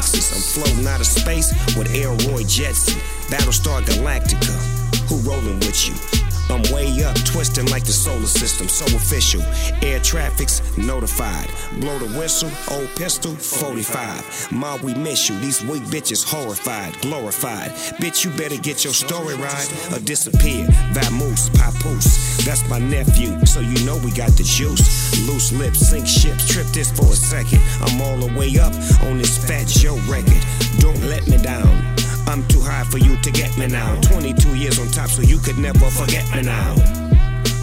Texas. 0.00 0.32
I'm 0.32 0.64
floating 0.64 0.86
out 0.86 1.00
of 1.00 1.06
space 1.06 1.52
with 1.76 1.94
Air 1.94 2.08
Roy 2.30 2.42
Jetson, 2.44 2.98
Battlestar 3.28 3.82
Galactica. 3.82 4.56
Who 5.08 5.16
rolling 5.28 5.58
with 5.60 5.88
you? 5.88 6.19
I'm 6.50 6.62
way 6.74 7.04
up, 7.04 7.14
twisting 7.24 7.66
like 7.66 7.84
the 7.84 7.92
solar 7.92 8.26
system, 8.26 8.68
so 8.68 8.84
official. 8.96 9.42
Air 9.82 10.00
traffic's 10.00 10.60
notified. 10.76 11.48
Blow 11.80 11.98
the 11.98 12.18
whistle, 12.18 12.50
old 12.70 12.88
pistol, 12.96 13.32
45. 13.34 14.52
Ma, 14.52 14.76
we 14.82 14.94
miss 14.94 15.28
you. 15.28 15.38
These 15.38 15.64
weak 15.64 15.82
bitches 15.84 16.24
horrified, 16.24 17.00
glorified. 17.00 17.70
Bitch, 18.00 18.24
you 18.24 18.30
better 18.32 18.56
get 18.56 18.84
your 18.84 18.92
story 18.92 19.36
right 19.36 19.70
or 19.92 20.00
disappear. 20.00 20.66
Vamoose, 20.92 21.48
papoose. 21.54 22.44
That's 22.44 22.68
my 22.68 22.78
nephew, 22.78 23.38
so 23.46 23.60
you 23.60 23.84
know 23.86 23.96
we 23.98 24.10
got 24.10 24.30
the 24.32 24.44
juice. 24.44 25.26
Loose 25.28 25.52
lips, 25.52 25.90
sink 25.90 26.06
ships, 26.06 26.48
trip 26.52 26.66
this 26.68 26.90
for 26.90 27.06
a 27.06 27.16
second. 27.16 27.60
I'm 27.80 28.00
all 28.00 28.16
the 28.16 28.38
way 28.38 28.58
up 28.58 28.72
on 29.04 29.18
this 29.18 29.38
Fat 29.46 29.66
Joe 29.66 29.96
record. 30.08 30.42
Don't 30.78 31.00
let 31.04 31.26
me 31.28 31.38
down. 31.38 31.99
I'm 32.30 32.46
too 32.46 32.60
high 32.60 32.84
for 32.84 32.98
you 32.98 33.16
to 33.16 33.30
get 33.32 33.58
me 33.58 33.66
now. 33.66 34.00
22 34.02 34.54
years 34.54 34.78
on 34.78 34.86
top, 34.86 35.08
so 35.08 35.20
you 35.20 35.38
could 35.38 35.58
never 35.58 35.90
forget 35.90 36.24
me 36.32 36.42
now. 36.42 36.76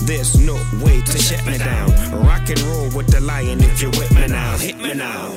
There's 0.01 0.37
no 0.37 0.55
way 0.83 0.99
to 0.99 1.17
shut 1.17 1.45
me 1.45 1.57
down. 1.57 1.89
Rock 2.25 2.49
and 2.49 2.59
roll 2.63 2.89
with 2.91 3.07
the 3.07 3.21
lion 3.21 3.61
if 3.61 3.81
you're 3.81 3.91
with 3.91 4.13
me 4.13 4.27
now. 4.27 4.57
Hit 4.57 4.77
me 4.77 4.93
now. 4.93 5.33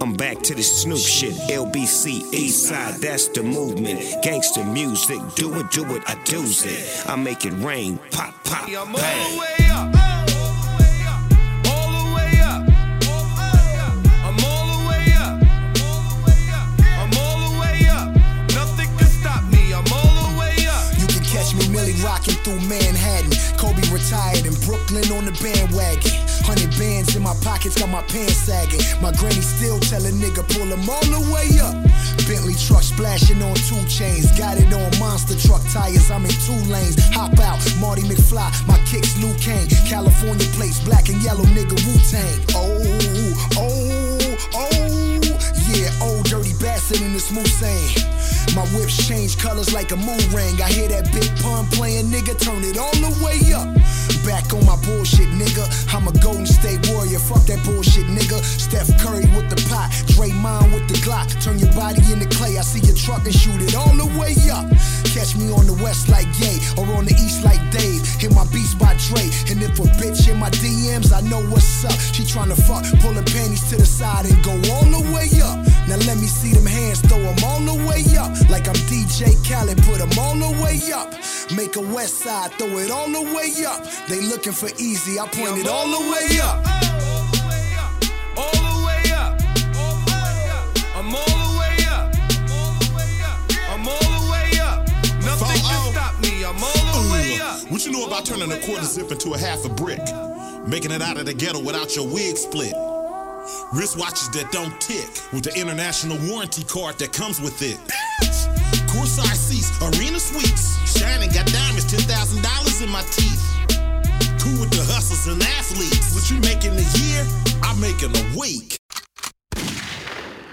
I'm 0.00 0.14
back 0.14 0.40
to 0.44 0.54
the 0.54 0.62
Snoop 0.62 0.98
shit. 0.98 1.34
LBC, 1.50 2.32
East 2.32 2.68
Side, 2.68 2.94
that's 2.94 3.28
the 3.28 3.42
movement. 3.42 4.00
Gangster 4.22 4.64
music, 4.64 5.20
do 5.34 5.52
it, 5.60 5.70
do 5.70 5.84
it, 5.94 6.02
I 6.06 6.14
do's 6.24 6.64
it. 6.64 7.06
I 7.06 7.14
make 7.16 7.44
it 7.44 7.52
rain, 7.58 7.98
pop, 8.10 8.32
pop, 8.42 8.66
bang. 8.66 10.31
Through 22.44 22.60
Manhattan. 22.66 23.30
Kobe 23.56 23.82
retired 23.90 24.46
in 24.46 24.54
Brooklyn 24.66 25.06
on 25.14 25.24
the 25.24 25.34
bandwagon. 25.38 26.10
Hundred 26.42 26.70
bands 26.78 27.14
in 27.14 27.22
my 27.22 27.34
pockets, 27.42 27.78
got 27.78 27.88
my 27.88 28.02
pants 28.10 28.36
sagging. 28.36 28.82
My 29.00 29.12
granny 29.12 29.40
still 29.40 29.78
tell 29.80 30.02
a 30.04 30.10
nigga 30.10 30.42
pull 30.50 30.66
them 30.66 30.82
all 30.90 31.06
the 31.06 31.22
way 31.30 31.48
up. 31.62 31.74
Bentley 32.26 32.54
truck 32.54 32.82
splashing 32.82 33.42
on 33.42 33.54
two 33.70 33.78
chains. 33.86 34.30
Got 34.38 34.58
it 34.58 34.72
on 34.74 34.90
monster 34.98 35.38
truck 35.38 35.62
tires. 35.70 36.10
I'm 36.10 36.24
in 36.24 36.34
two 36.42 36.58
lanes. 36.70 36.98
Hop 37.14 37.38
out, 37.38 37.62
Marty 37.78 38.02
McFly. 38.02 38.50
My 38.66 38.78
kicks 38.90 39.16
Luke 39.22 39.38
Kane. 39.38 39.68
California 39.86 40.46
plates, 40.58 40.80
black 40.84 41.08
and 41.08 41.22
yellow 41.22 41.46
nigga 41.54 41.78
Wu 41.86 41.94
Tang. 42.10 42.38
Oh, 42.54 42.82
oh, 43.56 44.36
oh, 44.38 44.48
oh. 44.54 44.92
Yeah, 45.72 45.88
old 46.02 46.26
dirty 46.26 46.52
bastard 46.60 47.00
in 47.00 47.12
this 47.12 47.30
Moussain. 47.30 48.21
My 48.54 48.66
whips 48.76 49.08
change 49.08 49.38
colors 49.38 49.72
like 49.72 49.92
a 49.92 49.96
moon 49.96 50.20
ring. 50.28 50.60
I 50.60 50.68
hear 50.68 50.88
that 50.88 51.08
big 51.12 51.24
pun 51.40 51.64
playing, 51.72 52.12
nigga. 52.12 52.36
Turn 52.36 52.60
it 52.60 52.76
all 52.76 52.92
the 53.00 53.08
way 53.24 53.40
up. 53.56 53.64
Back 54.28 54.52
on 54.52 54.66
my 54.68 54.76
bullshit, 54.84 55.32
nigga. 55.32 55.64
I'm 55.88 56.06
a 56.06 56.12
Golden 56.20 56.44
State 56.44 56.84
Warrior. 56.92 57.18
Fuck 57.18 57.48
that 57.48 57.64
bullshit, 57.64 58.04
nigga. 58.12 58.44
Steph 58.44 58.92
Curry 59.00 59.24
with 59.32 59.48
the 59.48 59.56
pot. 59.72 59.88
Draymond 60.12 60.74
with 60.74 60.86
the 60.86 61.00
Glock. 61.00 61.32
Turn 61.40 61.58
your 61.58 61.72
body 61.72 62.04
into 62.12 62.28
clay. 62.36 62.58
I 62.58 62.62
see 62.62 62.84
your 62.84 62.94
truck 62.94 63.24
and 63.24 63.32
shoot 63.32 63.56
it 63.62 63.74
all 63.74 63.96
the 63.96 64.06
way 64.20 64.36
up. 64.52 64.68
Catch 65.16 65.32
me 65.36 65.48
on 65.48 65.64
the 65.64 65.76
west 65.80 66.12
like 66.12 66.28
Ye 66.36 66.60
or 66.76 66.84
on 66.92 67.08
the 67.08 67.16
east 67.16 67.44
like 67.44 67.62
Dave. 67.72 68.04
Hit 68.20 68.36
my 68.36 68.44
beats 68.52 68.76
by 68.76 68.92
Dre. 69.08 69.32
And 69.48 69.64
if 69.64 69.80
a 69.80 69.88
bitch 69.96 70.28
in 70.28 70.36
my 70.36 70.50
DMs, 70.60 71.08
I 71.08 71.24
know 71.24 71.40
what's 71.48 71.88
up. 71.88 71.96
She 72.12 72.28
tryna 72.28 72.60
fuck, 72.68 72.84
pulling 73.00 73.24
panties 73.24 73.64
to 73.72 73.76
the 73.80 73.86
side 73.86 74.28
and 74.28 74.36
go 74.44 74.52
all 74.76 74.84
the 74.92 75.00
way 75.08 75.32
up. 75.40 75.71
Now 75.92 75.98
let 76.06 76.16
me 76.16 76.26
see 76.26 76.54
them 76.54 76.64
hands, 76.64 77.02
throw 77.02 77.20
them 77.20 77.36
all 77.44 77.60
the 77.60 77.74
way 77.86 78.00
up. 78.16 78.32
Like 78.48 78.66
I'm 78.66 78.80
DJ 78.88 79.36
Khaled, 79.46 79.76
put 79.82 79.98
them 79.98 80.08
all 80.18 80.34
the 80.34 80.48
way 80.64 80.80
up. 80.90 81.12
Make 81.54 81.76
a 81.76 81.82
west 81.82 82.20
side, 82.20 82.50
throw 82.52 82.78
it 82.78 82.90
all 82.90 83.10
the 83.10 83.20
way 83.20 83.52
up. 83.66 83.84
They 84.08 84.22
looking 84.22 84.54
for 84.54 84.70
easy, 84.78 85.20
I 85.20 85.28
point 85.28 85.58
it 85.58 85.68
all 85.68 85.84
the 85.84 86.00
way 86.10 86.40
up. 86.40 86.64
All 86.64 87.28
the 87.28 87.44
way 87.44 87.76
up. 87.76 87.92
All 88.40 88.56
the 88.56 88.86
way 88.86 89.12
up. 89.12 89.36
I'm 90.96 91.14
all 91.14 91.36
the 91.44 91.58
way 91.60 91.76
up. 91.92 92.08
I'm 93.68 93.86
all 93.86 94.08
the 94.16 94.32
way 94.32 94.60
up. 94.60 94.88
Nothing 95.20 95.60
can 95.60 95.92
stop 95.92 96.18
me. 96.22 96.42
I'm 96.42 96.56
all 96.56 97.02
the 97.02 97.12
way 97.12 97.38
up. 97.38 97.70
What 97.70 97.84
you 97.84 97.92
know 97.92 98.06
about 98.06 98.24
turning 98.24 98.50
a 98.50 98.58
quarter 98.60 98.86
zip 98.86 99.12
into 99.12 99.34
a 99.34 99.38
half 99.38 99.62
a 99.66 99.68
brick? 99.68 100.00
Making 100.66 100.92
it 100.92 101.02
out 101.02 101.18
of 101.18 101.26
the 101.26 101.34
ghetto 101.34 101.60
without 101.60 101.94
your 101.94 102.08
wig 102.08 102.38
split. 102.38 102.72
Wristwatches 103.72 104.30
that 104.32 104.52
don't 104.52 104.78
tick 104.82 105.08
with 105.32 105.44
the 105.44 105.52
international 105.58 106.18
warranty 106.28 106.62
card 106.64 106.98
that 106.98 107.14
comes 107.14 107.40
with 107.40 107.56
it. 107.62 107.80
Courtside 108.92 109.32
seats, 109.32 109.72
arena 109.80 110.20
suites. 110.20 110.76
Shining, 110.84 111.32
got 111.32 111.46
diamonds, 111.46 111.88
$10,000 111.88 112.84
in 112.84 112.90
my 112.92 113.00
teeth. 113.08 113.40
Cool 114.44 114.60
with 114.60 114.76
the 114.76 114.84
hustlers 114.84 115.24
and 115.32 115.40
athletes. 115.56 116.12
What 116.12 116.28
you 116.28 116.36
make 116.44 116.68
in 116.68 116.76
a 116.76 116.84
year, 117.00 117.24
I 117.64 117.72
make 117.80 118.04
in 118.04 118.12
a 118.12 118.38
week. 118.38 118.76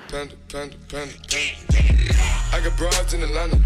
Panda, 0.08 0.36
panda, 0.48 0.78
panda, 0.88 1.14
panda. 1.28 1.60
I 2.56 2.62
got 2.64 2.78
broads 2.78 3.14
in 3.14 3.22
Atlanta. 3.22 3.60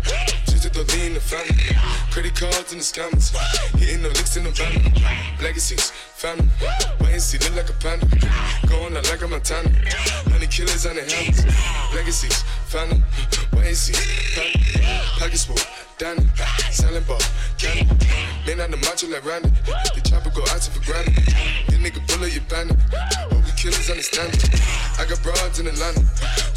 Just 0.49 0.73
to 0.73 0.81
lean 0.97 1.13
the 1.13 1.21
family. 1.21 1.77
Credit 2.09 2.33
cards 2.33 2.71
in 2.73 2.79
the 2.79 2.83
scammers. 2.83 3.29
Hitting 3.77 4.01
the 4.01 4.09
licks 4.09 4.35
in 4.35 4.45
the 4.45 4.49
van. 4.49 4.81
Legacies, 5.43 5.93
family. 6.23 6.47
And 7.11 7.21
see, 7.21 7.37
look 7.39 7.55
like 7.57 7.69
a 7.69 7.73
panda. 7.83 8.07
Going 8.67 8.95
out 8.95 9.03
like 9.11 9.21
a 9.21 9.27
Montana. 9.27 9.69
Money 10.31 10.47
killers 10.47 10.85
on 10.85 10.95
the 10.95 11.03
helmets. 11.03 11.43
Legacies, 11.93 12.45
family. 12.73 13.03
Wait 13.53 13.67
and 13.67 13.77
see, 13.77 13.93
family. 14.33 14.81
Pockets 15.21 15.45
full, 15.45 15.61
Danny. 16.01 16.25
Selling 16.73 17.03
ball, 17.03 17.21
candy. 17.61 17.85
Man 18.49 18.65
on 18.65 18.71
the 18.71 18.77
macho 18.81 19.05
like 19.13 19.21
Randy. 19.21 19.53
The 19.93 20.01
chopper 20.01 20.33
go 20.33 20.41
out 20.49 20.65
for 20.65 20.81
granted. 20.81 21.13
This 21.69 21.77
nigga 21.77 22.01
pull 22.09 22.25
up 22.25 22.33
your 22.33 22.41
bandit. 22.49 22.81
All 23.29 23.37
we 23.37 23.53
killers 23.53 23.93
understand 23.93 24.33
it. 24.33 24.49
I 24.97 25.05
got 25.05 25.21
broads 25.21 25.61
in 25.61 25.69
Atlanta. 25.69 26.01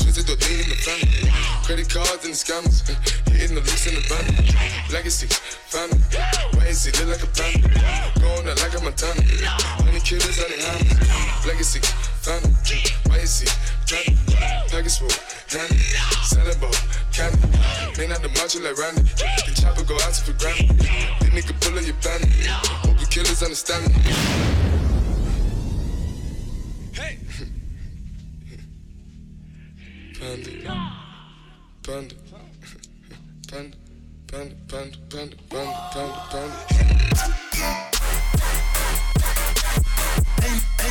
Twisted 0.00 0.24
the 0.24 0.40
lean 0.40 0.64
in 0.64 0.68
the 0.72 0.80
family. 0.80 1.28
Credit 1.68 1.84
cards 1.84 2.24
and 2.24 2.32
the 2.32 2.40
scammers. 2.40 2.80
Hitting 3.28 3.52
the 3.52 3.60
loose 3.60 3.84
in 3.84 4.00
the 4.00 4.04
van. 4.08 4.24
Legacy, 4.88 5.28
family. 5.68 6.00
And 6.64 6.72
see, 6.72 6.96
look 6.96 7.12
like 7.12 7.28
a 7.28 7.30
panda. 7.36 7.68
Going 8.24 8.48
out 8.48 8.56
like 8.64 8.72
a 8.72 8.80
Montana. 8.80 9.20
Honey 9.84 10.00
killers 10.00 10.40
on 10.40 10.48
the 10.48 10.64
helmets. 10.64 11.44
Legacy, 11.44 11.84
and 12.28 12.56
see, 13.28 13.46
family. 13.86 14.16
Package 14.68 14.98
full, 14.98 15.08
Danny. 15.48 15.78
Selling 16.24 16.58
ball, 16.60 16.72
candy. 17.12 17.38
Man 17.98 18.12
out 18.12 18.22
the 18.22 18.28
macho 18.34 18.60
like 18.60 18.76
Randy. 18.76 19.02
The 19.02 19.52
chopper 19.54 19.84
go 19.84 19.94
out 19.94 20.16
for 20.16 20.32
granted. 20.34 20.78
This 20.78 21.30
nigga 21.30 21.54
pull 21.60 21.78
up 21.78 21.86
your 21.86 21.94
bandit. 22.02 22.46
Hope 22.46 23.00
you 23.00 23.06
killers 23.06 23.42
understand 23.42 23.86
me. 23.88 24.02
Panda. 30.18 30.50
Panda. 31.82 32.14
Panda. 33.48 33.76
Panda. 34.26 34.54
Panda. 34.66 34.96
Panda. 35.08 35.36
Panda. 35.48 35.76
Panda. 35.92 36.20
Panda. 36.30 36.56
Ain't, 40.42 40.64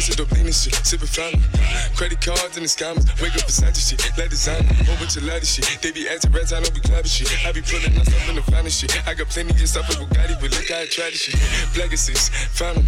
twisted 0.00 0.24
up 0.24 0.32
lean 0.32 0.48
and 0.48 0.54
shit, 0.54 0.72
sipping 0.80 1.12
fountain. 1.12 1.44
Credit 1.92 2.16
cards 2.24 2.56
and 2.56 2.64
the 2.64 2.72
scammers, 2.72 3.04
wake 3.20 3.36
up 3.36 3.44
Versace 3.44 3.84
shit, 3.84 4.00
let 4.16 4.30
designer, 4.30 4.64
whole 4.88 4.96
bunch 4.96 5.16
of 5.20 5.28
latty 5.28 5.44
shit. 5.44 5.68
They 5.84 5.92
be 5.92 6.08
acting 6.08 6.32
rats, 6.32 6.56
I 6.56 6.60
don't 6.60 6.72
be 6.72 6.80
clapping 6.80 7.12
shit. 7.12 7.28
I 7.44 7.52
be 7.52 7.60
pulling 7.60 7.92
my 7.92 8.00
stuff 8.08 8.28
in 8.32 8.36
the 8.36 8.44
finest 8.48 8.80
shit. 8.80 8.96
I 9.06 9.12
got 9.12 9.28
plenty 9.28 9.52
of 9.52 9.68
stuff 9.68 9.84
with 9.92 10.00
Bugatti, 10.00 10.40
but 10.40 10.56
look 10.56 10.68
how 10.72 10.80
I 10.80 10.88
try 10.88 11.12
this 11.12 11.28
shit. 11.28 11.36
Legacies, 11.76 12.32
found. 12.56 12.80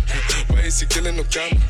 Why 0.49 0.65
is 0.65 0.81
he 0.81 0.89
killing 0.89 1.21
no 1.21 1.25
comma? 1.29 1.61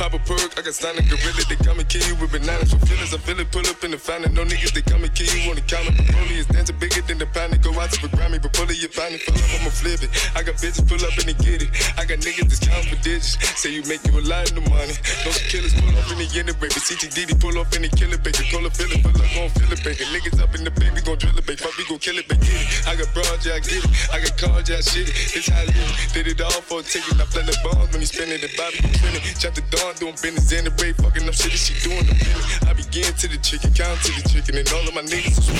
Pop 0.00 0.16
a 0.16 0.18
perk, 0.24 0.56
I 0.56 0.64
got 0.64 0.72
stunning 0.72 1.04
gorilla, 1.12 1.44
they 1.44 1.60
come 1.60 1.76
and 1.76 1.88
kill 1.88 2.04
you 2.08 2.16
with 2.16 2.32
bananas 2.32 2.72
for 2.72 2.80
feelings. 2.88 3.12
I 3.12 3.20
feel 3.20 3.36
it, 3.36 3.52
pull 3.52 3.68
up 3.68 3.84
in 3.84 3.92
the 3.92 4.00
fountain. 4.00 4.32
No 4.32 4.48
niggas, 4.48 4.72
they 4.72 4.80
come 4.80 5.04
and 5.04 5.12
kill 5.12 5.28
you 5.28 5.52
on 5.52 5.60
the 5.60 5.66
counter. 5.68 5.92
Broly 6.08 6.40
is 6.40 6.48
dancing 6.48 6.78
bigger 6.80 7.04
than 7.04 7.20
the 7.20 7.28
pound. 7.36 7.52
Go 7.60 7.76
out 7.76 7.92
to 7.92 8.00
the 8.00 8.08
Grammy, 8.16 8.40
but 8.40 8.56
pull 8.56 8.70
it, 8.72 8.80
you 8.80 8.88
find 8.88 9.12
it. 9.12 9.20
Pull 9.28 9.36
up, 9.36 9.60
I'ma 9.60 9.70
flip 9.76 10.00
it. 10.00 10.10
I 10.32 10.40
got 10.40 10.56
bitches 10.56 10.88
pull 10.88 11.04
up 11.04 11.12
and 11.20 11.28
they 11.28 11.36
get 11.44 11.60
it. 11.60 11.70
I 12.00 12.08
got 12.08 12.24
niggas 12.24 12.48
that's 12.48 12.64
counting 12.64 12.96
for 12.96 13.02
digits. 13.04 13.36
Say 13.60 13.76
you 13.76 13.82
make 13.84 14.00
you 14.08 14.16
a 14.16 14.24
lot 14.24 14.48
of 14.48 14.64
money. 14.70 14.85
No 15.26 15.30
killers 15.50 15.74
pull 15.74 15.90
up 15.98 16.06
in 16.14 16.18
the 16.18 16.28
unit, 16.30 16.54
baby. 16.60 16.78
CTDD 16.78 17.34
pull 17.40 17.58
up 17.58 17.72
in 17.74 17.82
the 17.82 17.90
killer, 17.90 18.18
baby. 18.18 18.46
Call 18.50 18.66
a 18.66 18.70
feeling, 18.70 19.02
pull 19.02 19.14
up, 19.14 19.26
gon' 19.34 19.50
feel 19.50 19.72
it, 19.72 19.82
baby. 19.82 20.04
Niggas 20.14 20.38
up 20.38 20.54
in 20.54 20.62
the 20.62 20.70
baby, 20.70 21.02
gon' 21.02 21.18
drill 21.18 21.34
it, 21.34 21.46
baby. 21.46 21.58
Fuck, 21.58 21.74
we 21.78 21.84
gon' 21.90 21.98
kill 21.98 22.18
it, 22.18 22.28
baby. 22.28 22.46
Get 22.46 22.62
it. 22.62 22.86
I 22.86 22.94
got 22.94 23.10
broad 23.10 23.38
you, 23.42 23.52
I 23.52 23.60
get 23.60 23.82
it. 23.82 23.90
I 24.14 24.22
got 24.22 24.34
you, 24.38 24.76
I 24.76 24.80
shit 24.80 25.08
it. 25.10 25.16
It's 25.34 25.48
how 25.50 25.58
I 25.58 25.66
live. 25.66 26.12
Did 26.14 26.26
it 26.30 26.40
all 26.40 26.62
for 26.62 26.80
a 26.80 26.82
ticket. 26.86 27.18
I 27.18 27.26
play 27.26 27.42
the 27.42 27.56
bombs 27.66 27.90
when 27.90 28.00
he 28.00 28.06
spinning 28.06 28.38
the 28.38 28.50
Bobby 28.54 28.78
you 28.78 28.92
trending. 28.94 29.22
Shot 29.34 29.54
the 29.58 29.64
dawn, 29.74 29.94
doing 29.98 30.14
business 30.22 30.52
in 30.54 30.70
the 30.70 30.72
way, 30.78 30.94
fucking 30.94 31.26
up 31.26 31.34
shit. 31.34 31.52
She 31.58 31.74
doing 31.82 32.06
the 32.06 32.14
business. 32.14 32.46
I 32.66 32.72
begin 32.72 33.10
to 33.10 33.26
the 33.26 33.38
chicken, 33.42 33.74
count 33.74 33.98
to 34.06 34.10
the 34.14 34.24
chicken, 34.28 34.54
and 34.62 34.68
all 34.70 34.86
of 34.86 34.94
my 34.94 35.02
niggas 35.02 35.34
is 35.34 35.50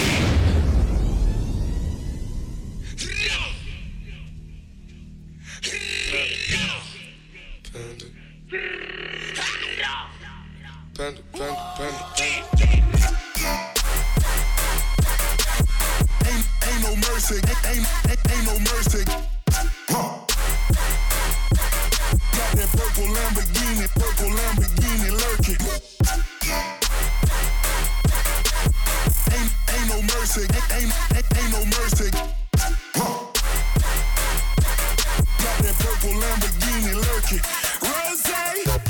Panda, 7.77 8.07
panda, 10.97 11.21
panda, 11.33 11.55
panda. 11.77 11.99
Ain't, 16.25 16.47
ain't 16.69 16.83
no 16.83 16.97
mercy, 16.97 17.37
ain't, 17.37 17.67
ain't, 17.69 17.87
ain't 18.33 18.47
no 18.47 18.59
mercy. 18.73 19.05
Huh. 19.93 20.25
Got 22.33 22.51
that 22.57 22.69
purple 22.73 23.09
Lamborghini, 23.13 23.87
purple 23.93 24.31
Lamborghini 24.39 25.11
lurking. 25.21 25.61
Ain't, 29.37 29.53
ain't 29.75 29.89
no 29.89 30.01
mercy, 30.17 30.43
ain't, 30.43 30.93
ain't, 31.13 31.27
ain't 31.37 31.53
no 31.53 31.65
mercy. 31.77 32.11
Huh. 32.95 33.27
Got 35.43 35.57
that 35.63 35.77
purple 35.79 36.15
Lamborghini 36.21 36.95
lurking. 36.95 37.43
Rose. 37.83 38.86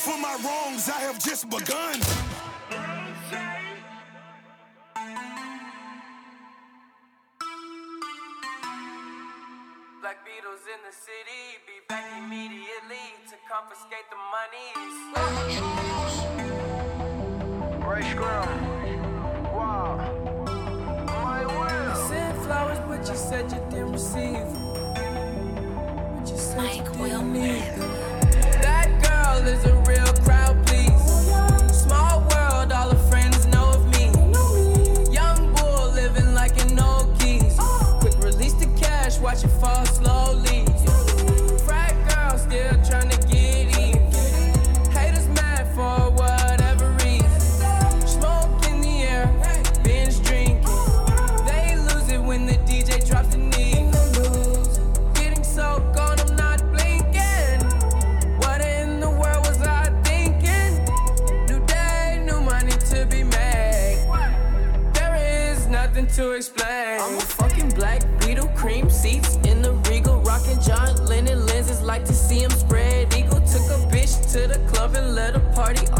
For 0.00 0.16
my 0.16 0.34
wrongs, 0.42 0.88
I 0.88 0.98
have 1.00 1.18
just 1.18 1.50
begun. 1.50 2.00
Black 10.00 10.24
Beatles 10.24 10.64
in 10.72 10.80
the 10.88 10.94
city, 11.06 11.42
be 11.66 11.76
back 11.86 12.06
immediately 12.16 13.06
to 13.28 13.36
confiscate 13.46 14.08
the 14.08 14.16
monies. 14.32 14.94
Ray 17.86 18.14
Wow. 19.52 19.98
My 21.06 21.44
will. 21.44 21.60
I 21.60 22.08
sent 22.08 22.34
flowers, 22.44 22.80
but 22.88 23.06
you 23.06 23.16
said 23.16 23.52
you 23.52 23.60
didn't 23.70 23.92
receive 23.92 24.32
them. 24.32 24.94
But 26.16 26.30
you 26.30 26.38
said 26.38 26.74
you 26.74 26.84
didn't 26.94 27.32
need 27.34 27.74
them. 27.76 27.99
Is 29.50 29.64
a 29.64 29.74
real 29.82 29.99
party 75.60 75.99